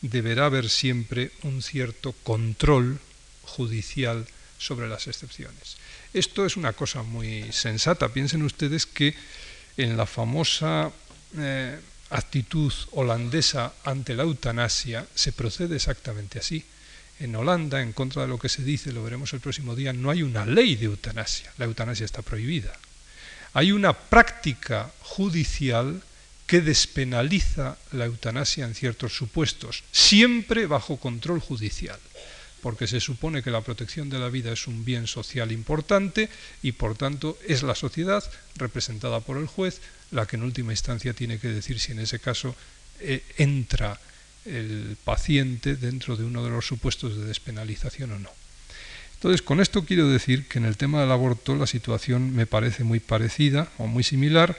[0.00, 2.98] deberá haber siempre un cierto control
[3.42, 4.26] judicial
[4.58, 5.76] sobre las excepciones.
[6.12, 8.08] Esto es una cosa muy sensata.
[8.08, 9.14] Piensen ustedes que
[9.76, 10.90] en la famosa
[11.36, 11.78] eh,
[12.10, 16.64] actitud holandesa ante la eutanasia se procede exactamente así.
[17.18, 20.10] En Holanda, en contra de lo que se dice, lo veremos el próximo día, no
[20.10, 21.52] hay una ley de eutanasia.
[21.56, 22.72] La eutanasia está prohibida.
[23.54, 26.02] Hay una práctica judicial
[26.46, 31.98] que despenaliza la eutanasia en ciertos supuestos, siempre bajo control judicial,
[32.62, 36.28] porque se supone que la protección de la vida es un bien social importante
[36.62, 38.22] y por tanto es la sociedad,
[38.56, 39.80] representada por el juez,
[40.12, 42.54] la que en última instancia tiene que decir si en ese caso
[43.00, 43.98] eh, entra
[44.46, 48.30] el paciente dentro de uno de los supuestos de despenalización o no.
[49.14, 52.84] Entonces, con esto quiero decir que en el tema del aborto la situación me parece
[52.84, 54.56] muy parecida o muy similar,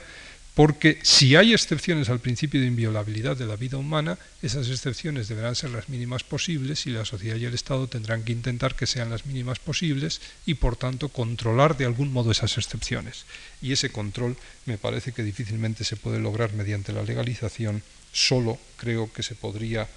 [0.58, 5.54] porque si hay excepciones al principio de inviolabilidad de la vida humana, esas excepciones deberán
[5.54, 9.12] ser las mínimas posibles y la sociedad y el Estado tendrán que intentar que sean
[9.12, 13.26] las mínimas posibles y por tanto controlar de algún modo esas excepciones.
[13.62, 14.36] Y ese control
[14.66, 17.84] me parece que difícilmente se puede lograr mediante la legalización,
[18.18, 19.88] solo creo que se podría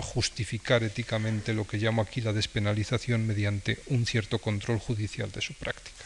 [0.00, 5.54] justificar éticamente lo que llamo aquí la despenalización mediante un cierto control judicial de su
[5.54, 6.04] práctica.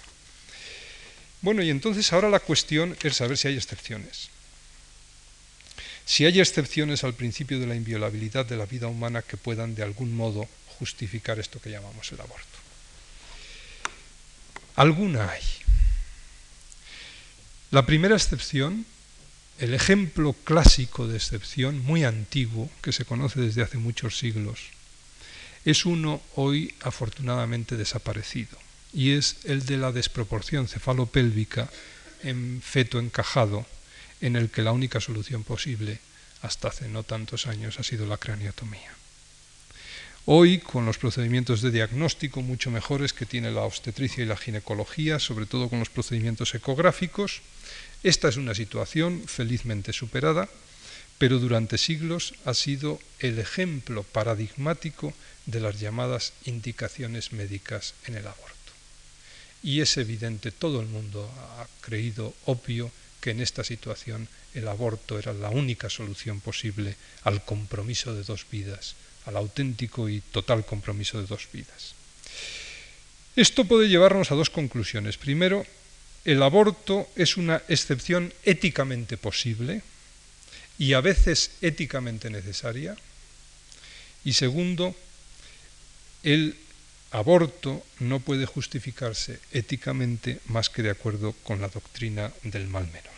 [1.41, 4.29] Bueno, y entonces ahora la cuestión es saber si hay excepciones.
[6.05, 9.83] Si hay excepciones al principio de la inviolabilidad de la vida humana que puedan de
[9.83, 10.47] algún modo
[10.79, 12.59] justificar esto que llamamos el aborto.
[14.77, 15.43] Alguna hay.
[17.71, 18.85] La primera excepción,
[19.63, 24.59] el ejemplo clásico de excepción, muy antiguo, que se conoce desde hace muchos siglos,
[25.65, 28.59] es uno hoy afortunadamente desaparecido
[28.93, 31.71] y es el de la desproporción cefalopélvica
[32.25, 33.65] en feto encajado,
[34.21, 36.01] en el que la única solución posible
[36.43, 38.91] hasta hace no tantos años ha sido la craniotomía.
[40.25, 45.21] Hoy, con los procedimientos de diagnóstico mucho mejores que tiene la obstetricia y la ginecología,
[45.21, 47.43] sobre todo con los procedimientos ecográficos,
[48.03, 50.49] esta es una situación felizmente superada,
[51.19, 55.13] pero durante siglos ha sido el ejemplo paradigmático
[55.47, 58.53] de las llamadas indicaciones médicas en el aborto
[59.63, 65.19] y es evidente, todo el mundo ha creído obvio que en esta situación el aborto
[65.19, 71.21] era la única solución posible al compromiso de dos vidas, al auténtico y total compromiso
[71.21, 71.95] de dos vidas.
[73.37, 75.17] Esto puede llevarnos a dos conclusiones.
[75.17, 75.65] Primero,
[76.25, 79.83] el aborto es una excepción éticamente posible
[80.79, 82.97] y a veces éticamente necesaria.
[84.25, 84.95] Y segundo,
[86.23, 86.57] el
[87.11, 93.13] aborto no puede justificarse éticamente más que de acuerdo con la doctrina del mal menor.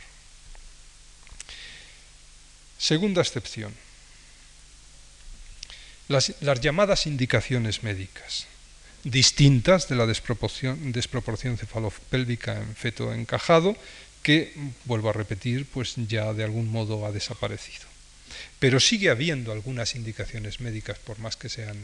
[2.79, 3.73] Segunda excepción.
[6.09, 8.47] Las, llamadas indicaciones médicas,
[9.05, 10.93] distintas de la desproporción,
[11.57, 13.77] cefalopélvica en feto encajado,
[14.23, 14.53] que,
[14.85, 17.87] vuelvo a repetir, pues ya de algún modo ha desaparecido.
[18.59, 21.77] Pero sigue habiendo algunas indicaciones médicas, por más que sean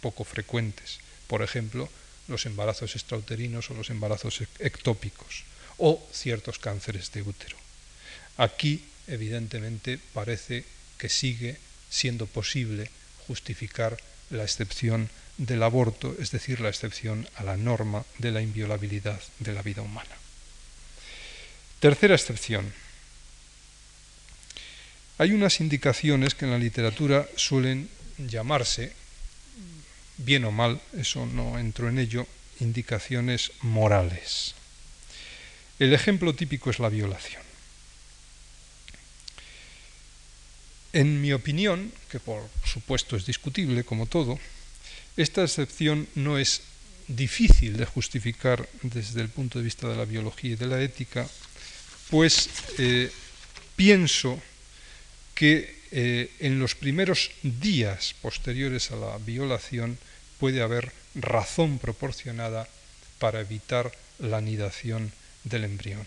[0.00, 1.88] poco frecuentes por ejemplo,
[2.28, 5.44] los embarazos extrauterinos o los embarazos ectópicos,
[5.78, 7.56] o ciertos cánceres de útero.
[8.36, 10.64] Aquí, evidentemente, parece
[10.98, 11.56] que sigue
[11.90, 12.90] siendo posible
[13.26, 13.96] justificar
[14.30, 19.52] la excepción del aborto, es decir, la excepción a la norma de la inviolabilidad de
[19.52, 20.16] la vida humana.
[21.80, 22.72] Tercera excepción.
[25.18, 27.88] Hay unas indicaciones que en la literatura suelen
[28.18, 28.92] llamarse
[30.18, 32.26] bien o mal, eso no entro en ello,
[32.60, 34.54] indicaciones morales.
[35.78, 37.42] El ejemplo típico es la violación.
[40.92, 44.38] En mi opinión, que por supuesto es discutible como todo,
[45.16, 46.62] esta excepción no es
[47.08, 51.26] difícil de justificar desde el punto de vista de la biología y de la ética,
[52.10, 52.48] pues
[52.78, 53.10] eh,
[53.76, 54.40] pienso
[55.34, 59.98] que eh, en los primeros días posteriores a la violación
[60.38, 62.68] puede haber razón proporcionada
[63.18, 65.12] para evitar la anidación
[65.44, 66.06] del embrión.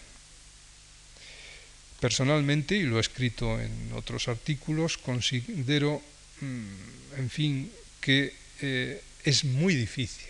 [1.99, 6.01] Personalmente, y lo he escrito en otros artículos, considero,
[6.41, 10.27] mm, en fin, que eh, es muy difícil,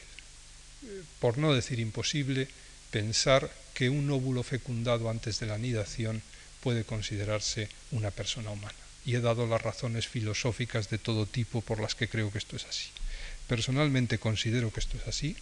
[1.20, 2.48] por no decir imposible,
[2.92, 6.22] pensar que un óvulo fecundado antes de la anidación
[6.62, 11.80] puede considerarse una persona humana y he dado las razones filosóficas de todo tipo por
[11.80, 12.90] las que creo que esto es así.
[13.48, 15.36] Personalmente considero que esto es así.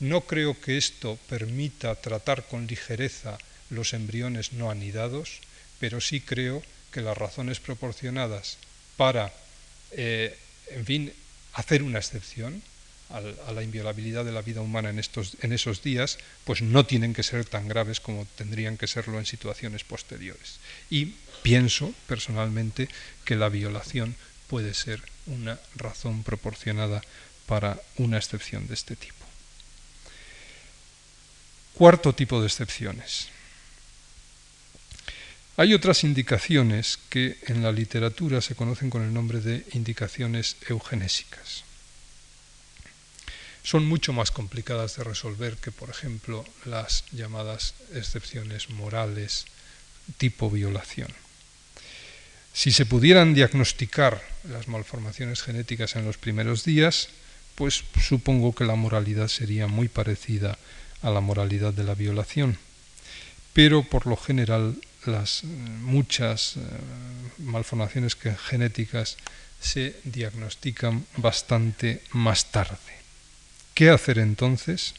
[0.00, 3.38] No creo que esto permita tratar con ligereza
[3.70, 5.40] los embriones no anidados,
[5.80, 8.58] pero sí creo que las razones proporcionadas
[8.96, 9.32] para,
[9.92, 10.36] eh,
[10.70, 11.12] en fin,
[11.56, 12.62] hacer una excepción
[13.08, 17.14] a la inviolabilidad de la vida humana en, estos, en esos días, pues no tienen
[17.14, 20.58] que ser tan graves como tendrían que serlo en situaciones posteriores.
[20.90, 22.88] Y pienso personalmente
[23.24, 24.16] que la violación
[24.48, 27.00] puede ser una razón proporcionada
[27.46, 29.24] para una excepción de este tipo.
[31.74, 33.28] Cuarto tipo de excepciones.
[35.56, 41.66] Hay otras indicaciones que en la literatura se conocen con el nombre de indicaciones eugenésicas
[43.66, 49.46] son mucho más complicadas de resolver que, por ejemplo, las llamadas excepciones morales
[50.18, 51.08] tipo violación.
[52.52, 57.08] Si se pudieran diagnosticar las malformaciones genéticas en los primeros días,
[57.56, 60.58] pues supongo que la moralidad sería muy parecida
[61.02, 62.58] a la moralidad de la violación.
[63.52, 66.60] Pero por lo general las eh, muchas eh,
[67.38, 69.16] malformaciones genéticas
[69.60, 72.78] se diagnostican bastante más tarde.
[73.74, 74.94] ¿Qué hacer entonces?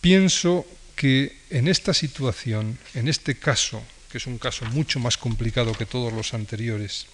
[0.00, 0.66] Pienso
[0.96, 5.86] que en esta situación, en este caso, que es un caso mucho más complicado que
[5.86, 7.06] todos los anteriores,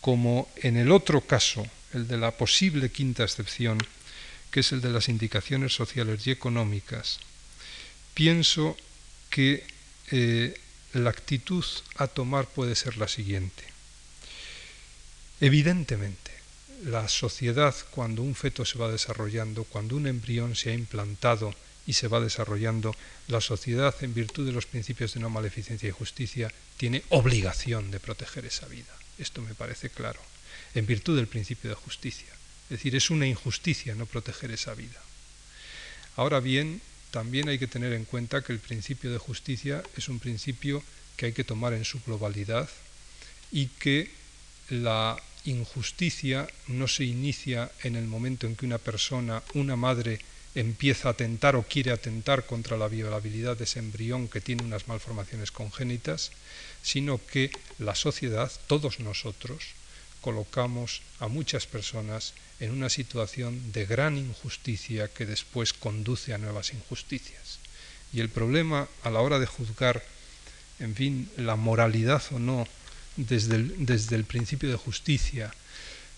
[0.00, 3.78] como en el otro caso, el de la posible quinta excepción,
[4.50, 7.20] que es el de las indicaciones sociales y económicas,
[8.14, 8.76] pienso
[9.30, 9.64] que
[10.10, 10.54] eh,
[10.92, 11.64] la actitud
[11.96, 13.64] a tomar puede ser la siguiente.
[15.40, 16.30] Evidentemente,
[16.84, 21.54] la sociedad, cuando un feto se va desarrollando, cuando un embrión se ha implantado
[21.86, 22.94] y se va desarrollando,
[23.28, 28.00] la sociedad, en virtud de los principios de no maleficencia y justicia, tiene obligación de
[28.00, 28.92] proteger esa vida.
[29.18, 30.20] Esto me parece claro,
[30.74, 32.28] en virtud del principio de justicia.
[32.64, 35.00] Es decir, es una injusticia no proteger esa vida.
[36.16, 36.80] Ahora bien,
[37.10, 40.82] también hay que tener en cuenta que el principio de justicia es un principio
[41.16, 42.68] que hay que tomar en su globalidad
[43.52, 44.10] y que
[44.70, 50.20] la injusticia no se inicia en el momento en que una persona, una madre,
[50.54, 54.88] empieza a atentar o quiere atentar contra la violabilidad de ese embrión que tiene unas
[54.88, 56.32] malformaciones congénitas,
[56.82, 59.74] sino que la sociedad, todos nosotros,
[60.20, 66.72] colocamos a muchas personas en una situación de gran injusticia que después conduce a nuevas
[66.72, 67.58] injusticias.
[68.12, 70.04] Y el problema a la hora de juzgar,
[70.78, 72.66] en fin, la moralidad o no
[73.16, 75.52] desde el, desde el principio de justicia,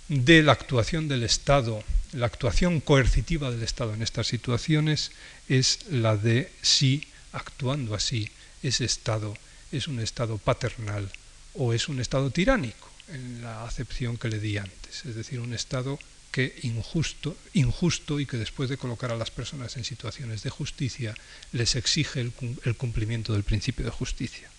[0.08, 5.12] de la actuación del Estado, la actuación coercitiva del Estado en estas situaciones,
[5.48, 8.30] es la de si, actuando así,
[8.62, 9.34] ese Estado
[9.70, 11.10] es un Estado paternal
[11.54, 15.54] o es un Estado tiránico, en la acepción que le di antes, es decir, un
[15.54, 15.98] Estado
[16.30, 21.14] que injusto, injusto y que después de colocar a las personas en situaciones de justicia
[21.52, 22.32] les exige el,
[22.64, 24.50] el cumplimiento del principio de justicia.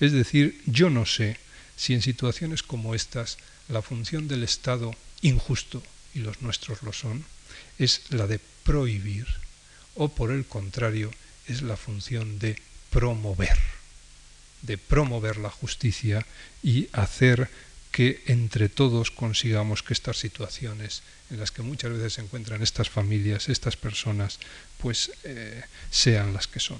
[0.00, 1.36] Es decir, yo no sé
[1.76, 3.38] si en situaciones como estas
[3.68, 5.82] la función del Estado injusto,
[6.14, 7.24] y los nuestros lo son,
[7.78, 9.26] es la de prohibir
[9.94, 11.10] o por el contrario
[11.46, 13.58] es la función de promover,
[14.62, 16.26] de promover la justicia
[16.62, 17.48] y hacer
[17.90, 22.88] que entre todos consigamos que estas situaciones en las que muchas veces se encuentran estas
[22.88, 24.38] familias, estas personas,
[24.78, 26.78] pues eh, sean las que son.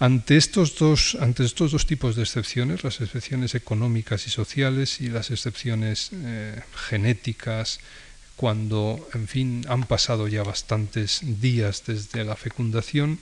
[0.00, 5.08] Ante estos, dos, ante estos dos tipos de excepciones, las excepciones económicas y sociales y
[5.08, 7.78] las excepciones eh, genéticas,
[8.34, 13.20] cuando, en fin, han pasado ya bastantes días desde la fecundación,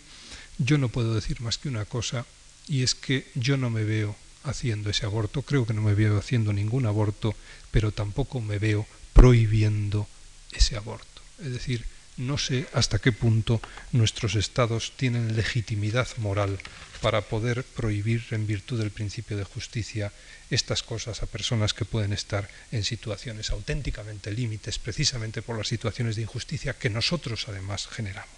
[0.57, 2.25] yo no puedo decir más que una cosa,
[2.69, 6.19] y es que yo no me veo haciendo ese aborto, creo que no me veo
[6.19, 7.35] haciendo ningún aborto,
[7.71, 10.09] pero tampoco me veo prohibiendo
[10.53, 11.23] ese aborto.
[11.39, 11.85] Es decir,
[12.17, 13.61] no sé hasta qué punto
[13.93, 16.59] nuestros estados tienen legitimidad moral
[17.01, 20.13] para poder prohibir en virtud del principio de justicia
[20.51, 26.17] estas cosas a personas que pueden estar en situaciones auténticamente límites precisamente por las situaciones
[26.17, 28.29] de injusticia que nosotros además generamos.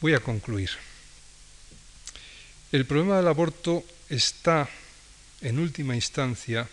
[0.00, 0.70] Voy a concluir.
[2.76, 4.68] El problema del aborto está,
[5.40, 6.68] en última instancia,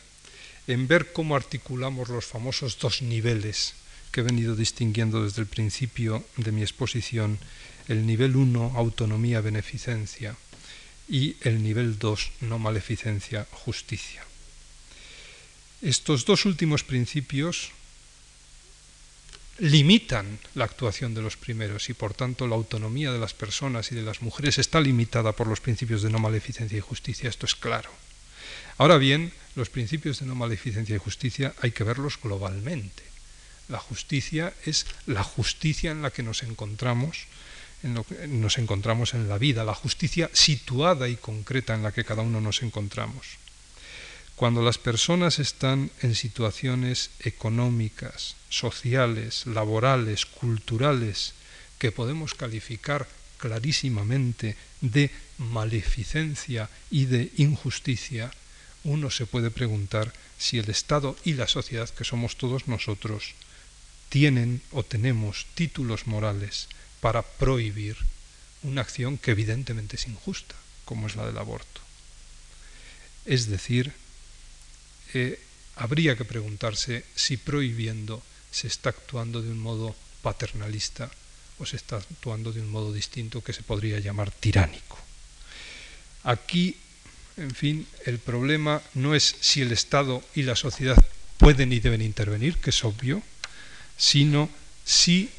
[0.67, 3.75] en ver cómo articulamos los famosos dos niveles
[4.11, 7.39] que he venido distinguiendo desde el principio de mi exposición,
[7.87, 10.35] el nivel 1, autonomía, beneficencia,
[11.07, 14.25] y el nivel 2, no maleficencia, justicia.
[15.81, 17.71] Estos dos últimos principios
[19.59, 23.95] limitan la actuación de los primeros y por tanto la autonomía de las personas y
[23.95, 27.55] de las mujeres está limitada por los principios de no maleficencia y justicia, esto es
[27.55, 27.91] claro.
[28.77, 33.03] Ahora bien, los principios de no maleficencia y justicia hay que verlos globalmente.
[33.69, 37.27] La justicia es la justicia en la que nos encontramos,
[37.83, 41.91] en lo que nos encontramos en la vida, la justicia situada y concreta en la
[41.91, 43.42] que cada uno nos encontramos.
[44.35, 51.33] Cuando las personas están en situaciones económicas, sociales, laborales, culturales,
[51.77, 53.07] que podemos calificar
[53.37, 58.31] clarísimamente de maleficencia y de injusticia,
[58.83, 63.35] uno se puede preguntar si el Estado y la sociedad, que somos todos nosotros,
[64.09, 66.67] tienen o tenemos títulos morales
[67.01, 67.97] para prohibir
[68.61, 70.55] una acción que evidentemente es injusta,
[70.85, 71.81] como es la del aborto.
[73.25, 73.93] Es decir,
[75.75, 78.21] habría que preguntarse si prohibiendo
[78.51, 81.09] se está actuando de un modo paternalista
[81.57, 84.97] o se está actuando de un modo distinto que se podría llamar tiránico.
[86.23, 86.77] Aquí,
[87.37, 90.97] en fin, el problema no es si el Estado y la sociedad
[91.37, 93.21] pueden y deben intervenir, que es obvio,
[93.97, 94.49] sino
[94.85, 95.29] si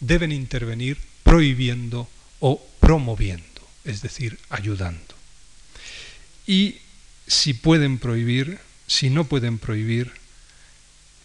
[0.00, 2.08] deben intervenir prohibiendo
[2.40, 5.14] o promoviendo, es decir, ayudando.
[6.46, 6.78] Y
[7.26, 10.12] si pueden prohibir, si no pueden prohibir,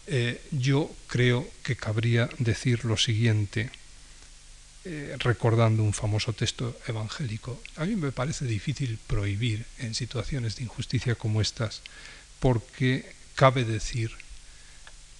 [0.06, 3.70] eh, yo creo que cabría decir lo siguiente,
[4.84, 7.60] eh, recordando un famoso texto evangélico.
[7.76, 11.82] A mí me parece difícil prohibir en situaciones de injusticia como estas,
[12.40, 14.10] porque cabe decir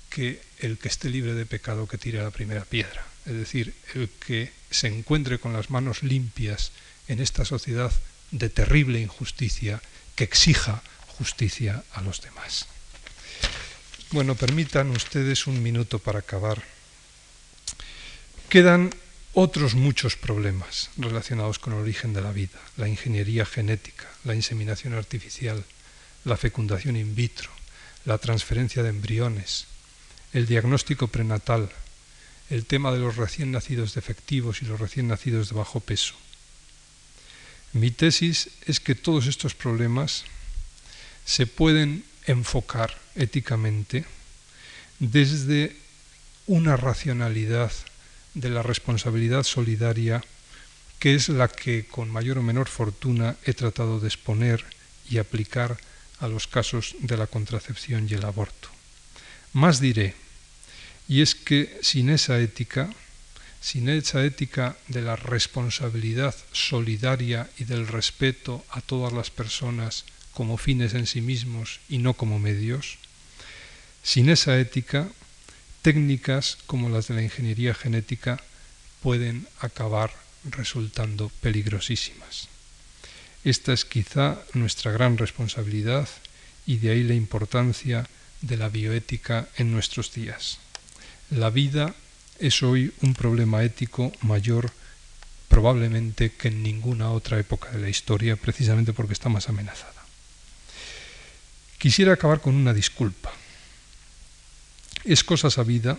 [0.09, 3.07] que el que esté libre de pecado que tire la primera piedra.
[3.27, 6.73] Es decir, el que se encuentre con las manos limpias
[7.07, 7.93] en esta sociedad
[8.31, 9.81] de terrible injusticia,
[10.17, 10.83] que exija
[11.21, 12.65] justicia a los demás.
[14.11, 16.65] Bueno, permitan ustedes un minuto para acabar.
[18.49, 18.89] Quedan
[19.35, 24.95] otros muchos problemas relacionados con el origen de la vida, la ingeniería genética, la inseminación
[24.95, 25.63] artificial,
[26.25, 27.51] la fecundación in vitro,
[28.07, 29.67] la transferencia de embriones,
[30.33, 31.69] el diagnóstico prenatal,
[32.49, 36.15] el tema de los recién nacidos defectivos y los recién nacidos de bajo peso.
[37.75, 40.25] Mi tesis es que todos estos problemas
[41.25, 44.05] se pueden enfocar éticamente
[44.99, 45.77] desde
[46.47, 47.73] una racionalidad
[48.35, 50.23] de la responsabilidad solidaria
[51.01, 54.63] que es la que con mayor o menor fortuna he tratado de exponer
[55.09, 55.79] y aplicar
[56.21, 58.69] a los casos de la contracepción y el aborto.
[59.55, 60.15] Más diré,
[61.09, 62.93] y es que sin esa ética,
[63.61, 70.05] sin esa ética de la responsabilidad solidaria y del respeto a todas las personas
[70.35, 72.99] como fines en sí mismos y no como medios,
[74.03, 75.09] sin esa ética,
[75.83, 78.43] técnicas como las de la ingeniería genética
[79.03, 80.13] pueden acabar
[80.45, 82.49] resultando peligrosísimas.
[83.45, 86.09] Esta es quizá nuestra gran responsabilidad
[86.67, 88.07] y de ahí la importancia
[88.43, 90.59] de la bioética en nuestros días.
[91.31, 91.95] La vida
[92.39, 94.73] es hoy un problema ético mayor
[95.49, 100.00] probablemente que en ninguna otra época de la historia, precisamente porque está más amenazada.
[101.81, 103.33] Quisiera acabar con una disculpa.
[105.03, 105.97] Es cosa sabida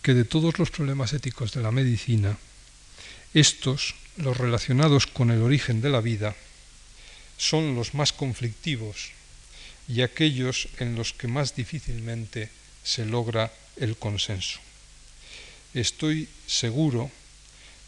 [0.00, 2.38] que de todos los problemas éticos de la medicina,
[3.34, 6.34] estos, los relacionados con el origen de la vida,
[7.36, 9.12] son los más conflictivos
[9.86, 12.48] y aquellos en los que más difícilmente
[12.82, 14.60] se logra el consenso.
[15.74, 17.10] Estoy seguro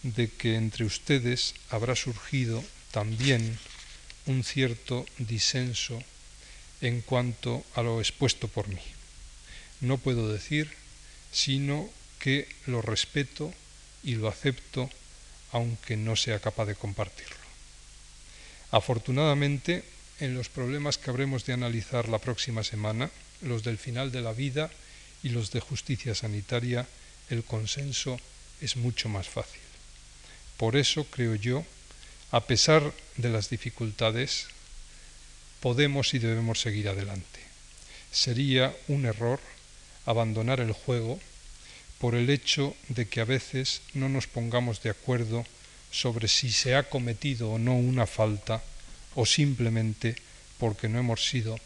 [0.03, 3.59] de que entre ustedes habrá surgido también
[4.27, 6.05] un cierto disenso
[6.83, 8.83] en cuanto a lo expuesto por mí.
[9.81, 10.71] No puedo decir
[11.33, 11.89] sino
[12.19, 13.53] que lo respeto
[14.05, 14.91] y lo acepto
[15.51, 17.37] aunque no sea capaz de compartirlo.
[18.71, 19.85] Afortunadamente,
[20.21, 23.11] en los problemas que habremos de analizar la próxima semana,
[23.41, 24.71] los del final de la vida
[25.23, 26.87] y los de justicia sanitaria,
[27.29, 28.19] el consenso
[28.61, 29.61] es mucho más fácil.
[30.57, 31.65] Por eso creo yo,
[32.31, 34.47] a pesar de las dificultades,
[35.63, 37.41] podemos y debemos seguir adelante.
[38.11, 39.41] Sería un error
[40.05, 41.19] abandonar el juego
[41.99, 45.47] por el hecho de que a veces no nos pongamos de acuerdo
[45.93, 48.61] sobre si se ha cometido o no una falta
[49.15, 50.17] o simplemente
[50.59, 51.57] porque no hemos sido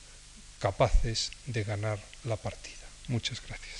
[0.58, 2.84] capaces de ganar la partida.
[3.08, 3.75] Muchas gracias.